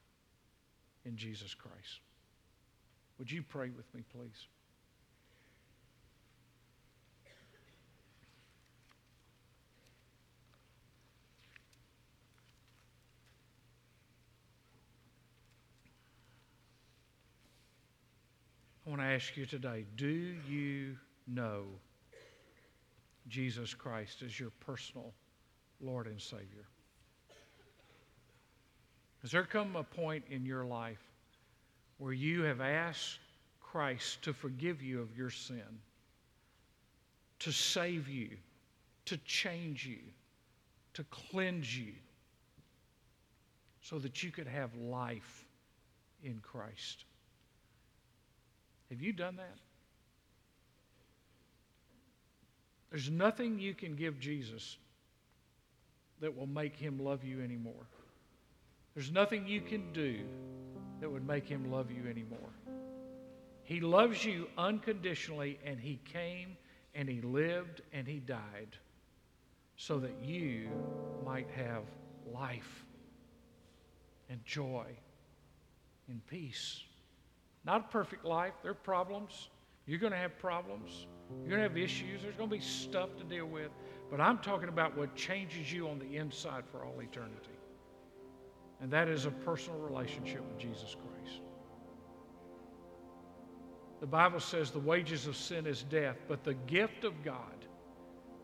in 1.05 1.15
Jesus 1.15 1.53
Christ. 1.53 2.01
Would 3.19 3.31
you 3.31 3.41
pray 3.41 3.69
with 3.69 3.93
me, 3.95 4.03
please? 4.13 4.47
I 18.89 18.91
want 18.91 19.03
to 19.03 19.07
ask 19.07 19.37
you 19.37 19.45
today 19.45 19.85
do 19.97 20.33
you 20.49 20.97
know 21.27 21.65
Jesus 23.27 23.75
Christ 23.75 24.23
as 24.25 24.39
your 24.39 24.49
personal 24.61 25.13
Lord 25.79 26.07
and 26.07 26.19
Savior? 26.19 26.65
Has 29.21 29.29
there 29.29 29.43
come 29.43 29.75
a 29.75 29.83
point 29.83 30.23
in 30.31 30.43
your 30.43 30.65
life 30.65 31.03
where 31.99 32.13
you 32.13 32.41
have 32.41 32.61
asked 32.61 33.19
Christ 33.61 34.23
to 34.23 34.33
forgive 34.33 34.81
you 34.81 35.01
of 35.01 35.15
your 35.15 35.29
sin, 35.29 35.79
to 37.37 37.51
save 37.51 38.09
you, 38.09 38.29
to 39.05 39.17
change 39.17 39.85
you, 39.85 39.99
to 40.95 41.03
cleanse 41.11 41.77
you, 41.77 41.93
so 43.83 43.99
that 43.99 44.23
you 44.23 44.31
could 44.31 44.47
have 44.47 44.75
life 44.77 45.45
in 46.23 46.39
Christ? 46.41 47.05
Have 48.89 49.01
you 49.01 49.13
done 49.13 49.35
that? 49.37 49.57
There's 52.89 53.09
nothing 53.09 53.59
you 53.59 53.73
can 53.73 53.95
give 53.95 54.19
Jesus 54.19 54.77
that 56.21 56.35
will 56.35 56.47
make 56.47 56.75
him 56.75 56.99
love 56.99 57.23
you 57.23 57.41
anymore. 57.41 57.87
There's 58.95 59.11
nothing 59.11 59.47
you 59.47 59.61
can 59.61 59.93
do 59.93 60.19
that 60.99 61.09
would 61.09 61.25
make 61.25 61.47
him 61.47 61.71
love 61.71 61.91
you 61.91 62.09
anymore. 62.09 62.49
He 63.63 63.79
loves 63.79 64.25
you 64.25 64.47
unconditionally, 64.57 65.59
and 65.63 65.79
he 65.79 65.99
came 66.03 66.57
and 66.95 67.07
he 67.07 67.21
lived 67.21 67.81
and 67.93 68.07
he 68.07 68.19
died 68.19 68.77
so 69.77 69.99
that 69.99 70.15
you 70.23 70.69
might 71.23 71.47
have 71.51 71.83
life 72.33 72.85
and 74.29 74.43
joy 74.43 74.85
and 76.07 76.25
peace. 76.27 76.83
Not 77.65 77.81
a 77.81 77.91
perfect 77.91 78.25
life. 78.25 78.53
There 78.61 78.71
are 78.71 78.75
problems. 78.75 79.49
You're 79.85 79.99
going 79.99 80.13
to 80.13 80.17
have 80.17 80.37
problems. 80.39 81.07
You're 81.41 81.49
going 81.57 81.61
to 81.61 81.67
have 81.67 81.77
issues. 81.77 82.21
There's 82.21 82.35
going 82.35 82.49
to 82.49 82.55
be 82.55 82.61
stuff 82.61 83.15
to 83.17 83.23
deal 83.23 83.45
with. 83.45 83.69
But 84.09 84.19
I'm 84.19 84.39
talking 84.39 84.69
about 84.69 84.97
what 84.97 85.15
changes 85.15 85.71
you 85.71 85.87
on 85.87 85.99
the 85.99 86.17
inside 86.17 86.63
for 86.71 86.83
all 86.83 86.99
eternity. 87.01 87.57
And 88.81 88.91
that 88.91 89.07
is 89.07 89.25
a 89.25 89.31
personal 89.31 89.79
relationship 89.79 90.41
with 90.41 90.57
Jesus 90.57 90.95
Christ. 90.95 91.41
The 93.99 94.07
Bible 94.07 94.39
says 94.39 94.71
the 94.71 94.79
wages 94.79 95.27
of 95.27 95.35
sin 95.35 95.67
is 95.67 95.83
death, 95.83 96.15
but 96.27 96.43
the 96.43 96.53
gift 96.53 97.03
of 97.03 97.21
God 97.23 97.65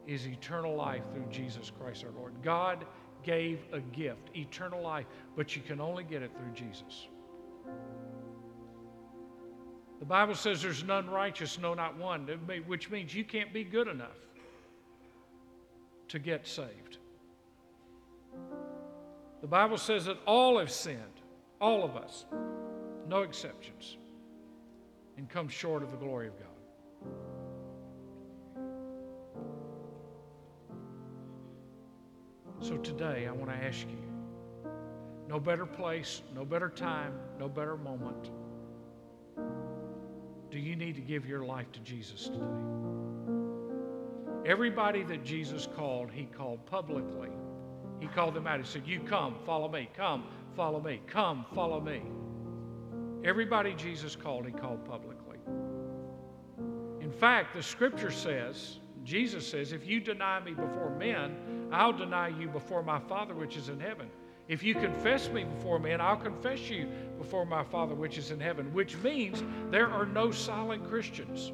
is 0.05 0.27
eternal 0.27 0.75
life 0.75 1.03
through 1.13 1.27
Jesus 1.31 1.71
Christ 1.79 2.03
our 2.03 2.11
Lord. 2.11 2.33
God 2.43 2.85
gave 3.23 3.65
a 3.71 3.79
gift, 3.79 4.29
eternal 4.35 4.81
life, 4.81 5.05
but 5.35 5.55
you 5.55 5.61
can 5.61 5.79
only 5.79 6.03
get 6.03 6.21
it 6.21 6.31
through 6.37 6.53
Jesus. 6.53 7.07
The 9.99 10.05
Bible 10.05 10.35
says 10.35 10.61
there's 10.61 10.83
none 10.83 11.09
righteous, 11.09 11.57
no, 11.57 11.73
not 11.73 11.97
one, 11.97 12.27
which 12.67 12.89
means 12.89 13.15
you 13.15 13.23
can't 13.23 13.53
be 13.53 13.63
good 13.63 13.87
enough 13.87 14.17
to 16.09 16.19
get 16.19 16.45
saved. 16.45 16.97
The 19.41 19.47
Bible 19.47 19.77
says 19.77 20.05
that 20.05 20.17
all 20.25 20.59
have 20.59 20.71
sinned, 20.71 20.99
all 21.61 21.83
of 21.83 21.95
us, 21.95 22.25
no 23.07 23.21
exceptions, 23.21 23.97
and 25.17 25.29
come 25.29 25.47
short 25.47 25.81
of 25.83 25.91
the 25.91 25.97
glory 25.97 26.27
of 26.27 26.33
God. 26.37 26.49
So 32.59 32.77
today, 32.77 33.27
I 33.27 33.31
want 33.31 33.51
to 33.51 33.57
ask 33.57 33.87
you 33.87 34.71
no 35.27 35.39
better 35.39 35.65
place, 35.65 36.21
no 36.33 36.43
better 36.43 36.69
time, 36.69 37.13
no 37.39 37.47
better 37.47 37.77
moment. 37.77 38.31
Do 40.51 40.59
you 40.59 40.75
need 40.75 40.95
to 40.95 41.01
give 41.01 41.25
your 41.25 41.43
life 41.45 41.71
to 41.73 41.79
Jesus 41.79 42.25
today? 42.25 42.39
Everybody 44.45 45.03
that 45.03 45.23
Jesus 45.23 45.67
called, 45.75 46.11
he 46.11 46.25
called 46.25 46.65
publicly. 46.65 47.29
He 47.99 48.07
called 48.07 48.35
them 48.35 48.45
out. 48.45 48.59
He 48.59 48.65
said, 48.65 48.83
You 48.85 48.99
come, 48.99 49.35
follow 49.45 49.67
me. 49.67 49.89
Come, 49.95 50.25
follow 50.55 50.79
me. 50.79 51.01
Come, 51.07 51.45
follow 51.53 51.81
me. 51.81 52.01
Everybody 53.27 53.73
Jesus 53.73 54.15
called, 54.15 54.45
he 54.45 54.51
called 54.51 54.85
publicly. 54.85 55.39
In 57.01 57.11
fact, 57.11 57.55
the 57.55 57.63
scripture 57.63 58.11
says, 58.11 58.77
Jesus 59.03 59.47
says, 59.47 59.71
If 59.71 59.87
you 59.87 59.99
deny 59.99 60.39
me 60.39 60.51
before 60.51 60.95
men, 60.97 61.69
I'll 61.71 61.93
deny 61.93 62.27
you 62.27 62.47
before 62.47 62.83
my 62.83 62.99
Father 62.99 63.33
which 63.33 63.57
is 63.57 63.69
in 63.69 63.79
heaven. 63.79 64.09
If 64.47 64.61
you 64.61 64.75
confess 64.75 65.29
me 65.29 65.43
before 65.43 65.79
men, 65.79 65.99
I'll 65.99 66.17
confess 66.17 66.69
you 66.69 66.87
before 67.17 67.45
my 67.45 67.63
Father 67.63 67.95
which 67.95 68.17
is 68.17 68.31
in 68.31 68.39
heaven, 68.39 68.71
which 68.73 68.95
means 68.97 69.43
there 69.71 69.87
are 69.87 70.05
no 70.05 70.31
silent 70.31 70.87
Christians. 70.87 71.51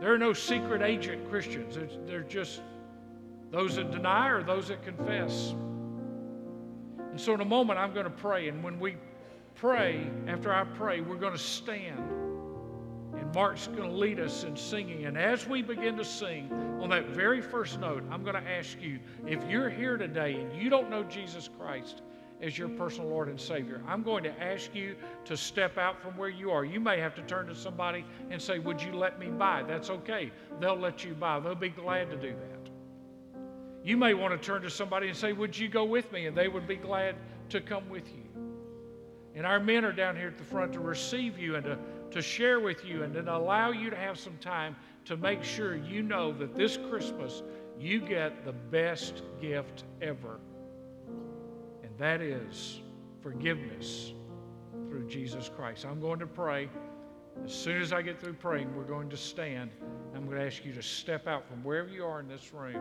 There 0.00 0.12
are 0.12 0.18
no 0.18 0.32
secret 0.32 0.82
agent 0.82 1.28
Christians. 1.30 1.76
They're 2.06 2.20
just 2.22 2.60
those 3.50 3.76
that 3.76 3.90
deny 3.90 4.28
or 4.28 4.42
those 4.42 4.68
that 4.68 4.84
confess. 4.84 5.54
And 7.10 7.18
so, 7.18 7.34
in 7.34 7.40
a 7.40 7.46
moment, 7.46 7.78
I'm 7.78 7.94
going 7.94 8.04
to 8.04 8.10
pray. 8.10 8.48
And 8.48 8.62
when 8.62 8.78
we 8.78 8.96
pray, 9.54 10.06
after 10.26 10.52
I 10.52 10.64
pray, 10.64 11.00
we're 11.00 11.16
going 11.16 11.32
to 11.32 11.38
stand. 11.38 11.98
And 13.28 13.34
Mark's 13.34 13.66
going 13.66 13.90
to 13.90 13.94
lead 13.94 14.20
us 14.20 14.44
in 14.44 14.56
singing. 14.56 15.04
And 15.04 15.18
as 15.18 15.46
we 15.46 15.60
begin 15.60 15.98
to 15.98 16.04
sing, 16.04 16.50
on 16.80 16.88
that 16.88 17.08
very 17.08 17.42
first 17.42 17.78
note, 17.78 18.02
I'm 18.10 18.22
going 18.22 18.42
to 18.42 18.50
ask 18.50 18.80
you 18.80 18.98
if 19.26 19.44
you're 19.50 19.68
here 19.68 19.98
today 19.98 20.36
and 20.36 20.50
you 20.54 20.70
don't 20.70 20.88
know 20.88 21.02
Jesus 21.02 21.50
Christ, 21.58 22.00
as 22.40 22.56
your 22.56 22.70
personal 22.70 23.10
Lord 23.10 23.28
and 23.28 23.38
Savior. 23.38 23.82
I'm 23.86 24.02
going 24.02 24.24
to 24.24 24.42
ask 24.42 24.74
you 24.74 24.96
to 25.26 25.36
step 25.36 25.76
out 25.76 26.00
from 26.00 26.16
where 26.16 26.30
you 26.30 26.50
are. 26.50 26.64
You 26.64 26.80
may 26.80 27.00
have 27.00 27.14
to 27.16 27.22
turn 27.22 27.48
to 27.48 27.54
somebody 27.54 28.04
and 28.30 28.40
say, 28.40 28.60
Would 28.60 28.80
you 28.80 28.92
let 28.92 29.18
me 29.18 29.26
by? 29.26 29.62
That's 29.62 29.90
okay. 29.90 30.30
They'll 30.58 30.78
let 30.78 31.04
you 31.04 31.12
by. 31.12 31.38
They'll 31.40 31.54
be 31.54 31.68
glad 31.68 32.08
to 32.10 32.16
do 32.16 32.30
that. 32.30 32.70
You 33.84 33.98
may 33.98 34.14
want 34.14 34.40
to 34.40 34.46
turn 34.46 34.62
to 34.62 34.70
somebody 34.70 35.08
and 35.08 35.16
say, 35.16 35.34
Would 35.34 35.58
you 35.58 35.68
go 35.68 35.84
with 35.84 36.10
me? 36.12 36.26
And 36.26 36.36
they 36.36 36.48
would 36.48 36.66
be 36.66 36.76
glad 36.76 37.16
to 37.50 37.60
come 37.60 37.90
with 37.90 38.08
you. 38.08 38.22
And 39.34 39.46
our 39.46 39.60
men 39.60 39.84
are 39.84 39.92
down 39.92 40.16
here 40.16 40.28
at 40.28 40.38
the 40.38 40.44
front 40.44 40.72
to 40.72 40.80
receive 40.80 41.38
you 41.38 41.56
and 41.56 41.64
to, 41.64 41.78
to 42.10 42.22
share 42.22 42.60
with 42.60 42.84
you 42.84 43.02
and 43.02 43.14
then 43.14 43.28
allow 43.28 43.70
you 43.70 43.90
to 43.90 43.96
have 43.96 44.18
some 44.18 44.36
time 44.38 44.76
to 45.04 45.16
make 45.16 45.42
sure 45.44 45.76
you 45.76 46.02
know 46.02 46.32
that 46.32 46.54
this 46.54 46.76
Christmas 46.88 47.42
you 47.78 48.00
get 48.00 48.44
the 48.44 48.52
best 48.52 49.22
gift 49.40 49.84
ever 50.02 50.40
And 51.82 51.96
that 51.98 52.20
is 52.20 52.80
forgiveness 53.22 54.12
through 54.88 55.06
Jesus 55.08 55.50
Christ. 55.54 55.84
I'm 55.86 56.00
going 56.00 56.18
to 56.20 56.26
pray. 56.26 56.68
As 57.44 57.52
soon 57.52 57.80
as 57.80 57.92
I 57.92 58.02
get 58.02 58.20
through 58.20 58.34
praying, 58.34 58.74
we're 58.76 58.84
going 58.84 59.08
to 59.10 59.16
stand. 59.16 59.70
I'm 60.14 60.26
going 60.26 60.38
to 60.38 60.46
ask 60.46 60.64
you 60.64 60.72
to 60.72 60.82
step 60.82 61.26
out 61.28 61.48
from 61.48 61.62
wherever 61.62 61.88
you 61.88 62.04
are 62.04 62.20
in 62.20 62.28
this 62.28 62.52
room 62.52 62.80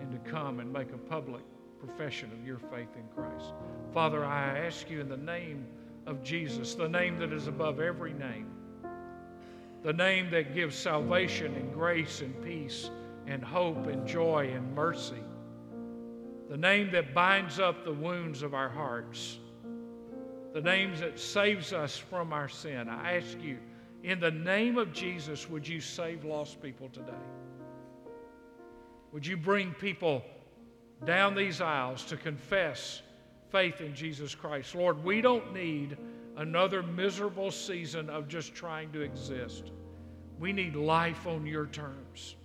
and 0.00 0.10
to 0.12 0.30
come 0.30 0.60
and 0.60 0.72
make 0.72 0.92
a 0.92 0.98
public 0.98 1.42
profession 1.78 2.30
of 2.32 2.46
your 2.46 2.58
faith 2.58 2.88
in 2.96 3.06
Christ. 3.14 3.52
Father, 3.92 4.24
I 4.24 4.58
ask 4.58 4.90
you 4.90 5.00
in 5.00 5.08
the 5.08 5.16
name 5.16 5.66
of 6.06 6.22
Jesus, 6.22 6.74
the 6.74 6.88
name 6.88 7.18
that 7.18 7.32
is 7.32 7.46
above 7.46 7.80
every 7.80 8.12
name, 8.12 8.50
the 9.84 9.92
name 9.92 10.30
that 10.30 10.54
gives 10.54 10.74
salvation 10.74 11.54
and 11.54 11.72
grace 11.72 12.20
and 12.20 12.42
peace 12.42 12.90
and 13.28 13.44
hope 13.44 13.86
and 13.86 14.06
joy 14.06 14.50
and 14.52 14.74
mercy 14.74 15.22
the 16.48 16.56
name 16.56 16.90
that 16.92 17.14
binds 17.14 17.58
up 17.58 17.84
the 17.84 17.92
wounds 17.92 18.42
of 18.42 18.54
our 18.54 18.68
hearts, 18.68 19.38
the 20.52 20.60
name 20.60 20.94
that 21.00 21.18
saves 21.18 21.72
us 21.72 21.96
from 21.96 22.32
our 22.32 22.48
sin. 22.48 22.88
I 22.88 23.16
ask 23.16 23.40
you, 23.40 23.58
in 24.02 24.20
the 24.20 24.30
name 24.30 24.78
of 24.78 24.92
Jesus, 24.92 25.48
would 25.48 25.66
you 25.66 25.80
save 25.80 26.24
lost 26.24 26.62
people 26.62 26.88
today? 26.90 27.12
Would 29.12 29.26
you 29.26 29.36
bring 29.36 29.72
people 29.72 30.22
down 31.04 31.34
these 31.34 31.60
aisles 31.60 32.04
to 32.04 32.16
confess 32.16 33.02
faith 33.50 33.80
in 33.80 33.94
Jesus 33.94 34.34
Christ? 34.34 34.74
Lord, 34.74 35.02
we 35.02 35.20
don't 35.20 35.54
need 35.54 35.96
another 36.36 36.82
miserable 36.82 37.50
season 37.50 38.10
of 38.10 38.28
just 38.28 38.54
trying 38.54 38.90
to 38.92 39.00
exist. 39.00 39.70
We 40.38 40.52
need 40.52 40.74
life 40.74 41.26
on 41.26 41.46
your 41.46 41.66
terms. 41.66 42.36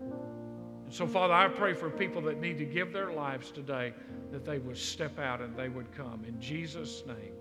And 0.00 0.92
So, 0.92 1.06
Father, 1.06 1.34
I 1.34 1.48
pray 1.48 1.74
for 1.74 1.90
people 1.90 2.22
that 2.22 2.40
need 2.40 2.58
to 2.58 2.64
give 2.64 2.92
their 2.92 3.12
lives 3.12 3.50
today 3.50 3.92
that 4.30 4.44
they 4.44 4.58
would 4.58 4.76
step 4.76 5.18
out 5.18 5.40
and 5.40 5.56
they 5.56 5.68
would 5.68 5.90
come. 5.92 6.24
In 6.26 6.40
Jesus' 6.40 7.02
name, 7.06 7.32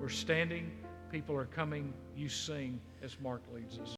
we're 0.00 0.08
standing, 0.08 0.70
people 1.10 1.36
are 1.36 1.46
coming, 1.46 1.92
you 2.16 2.28
sing 2.28 2.80
as 3.02 3.18
Mark 3.20 3.42
leads 3.54 3.78
us. 3.78 3.90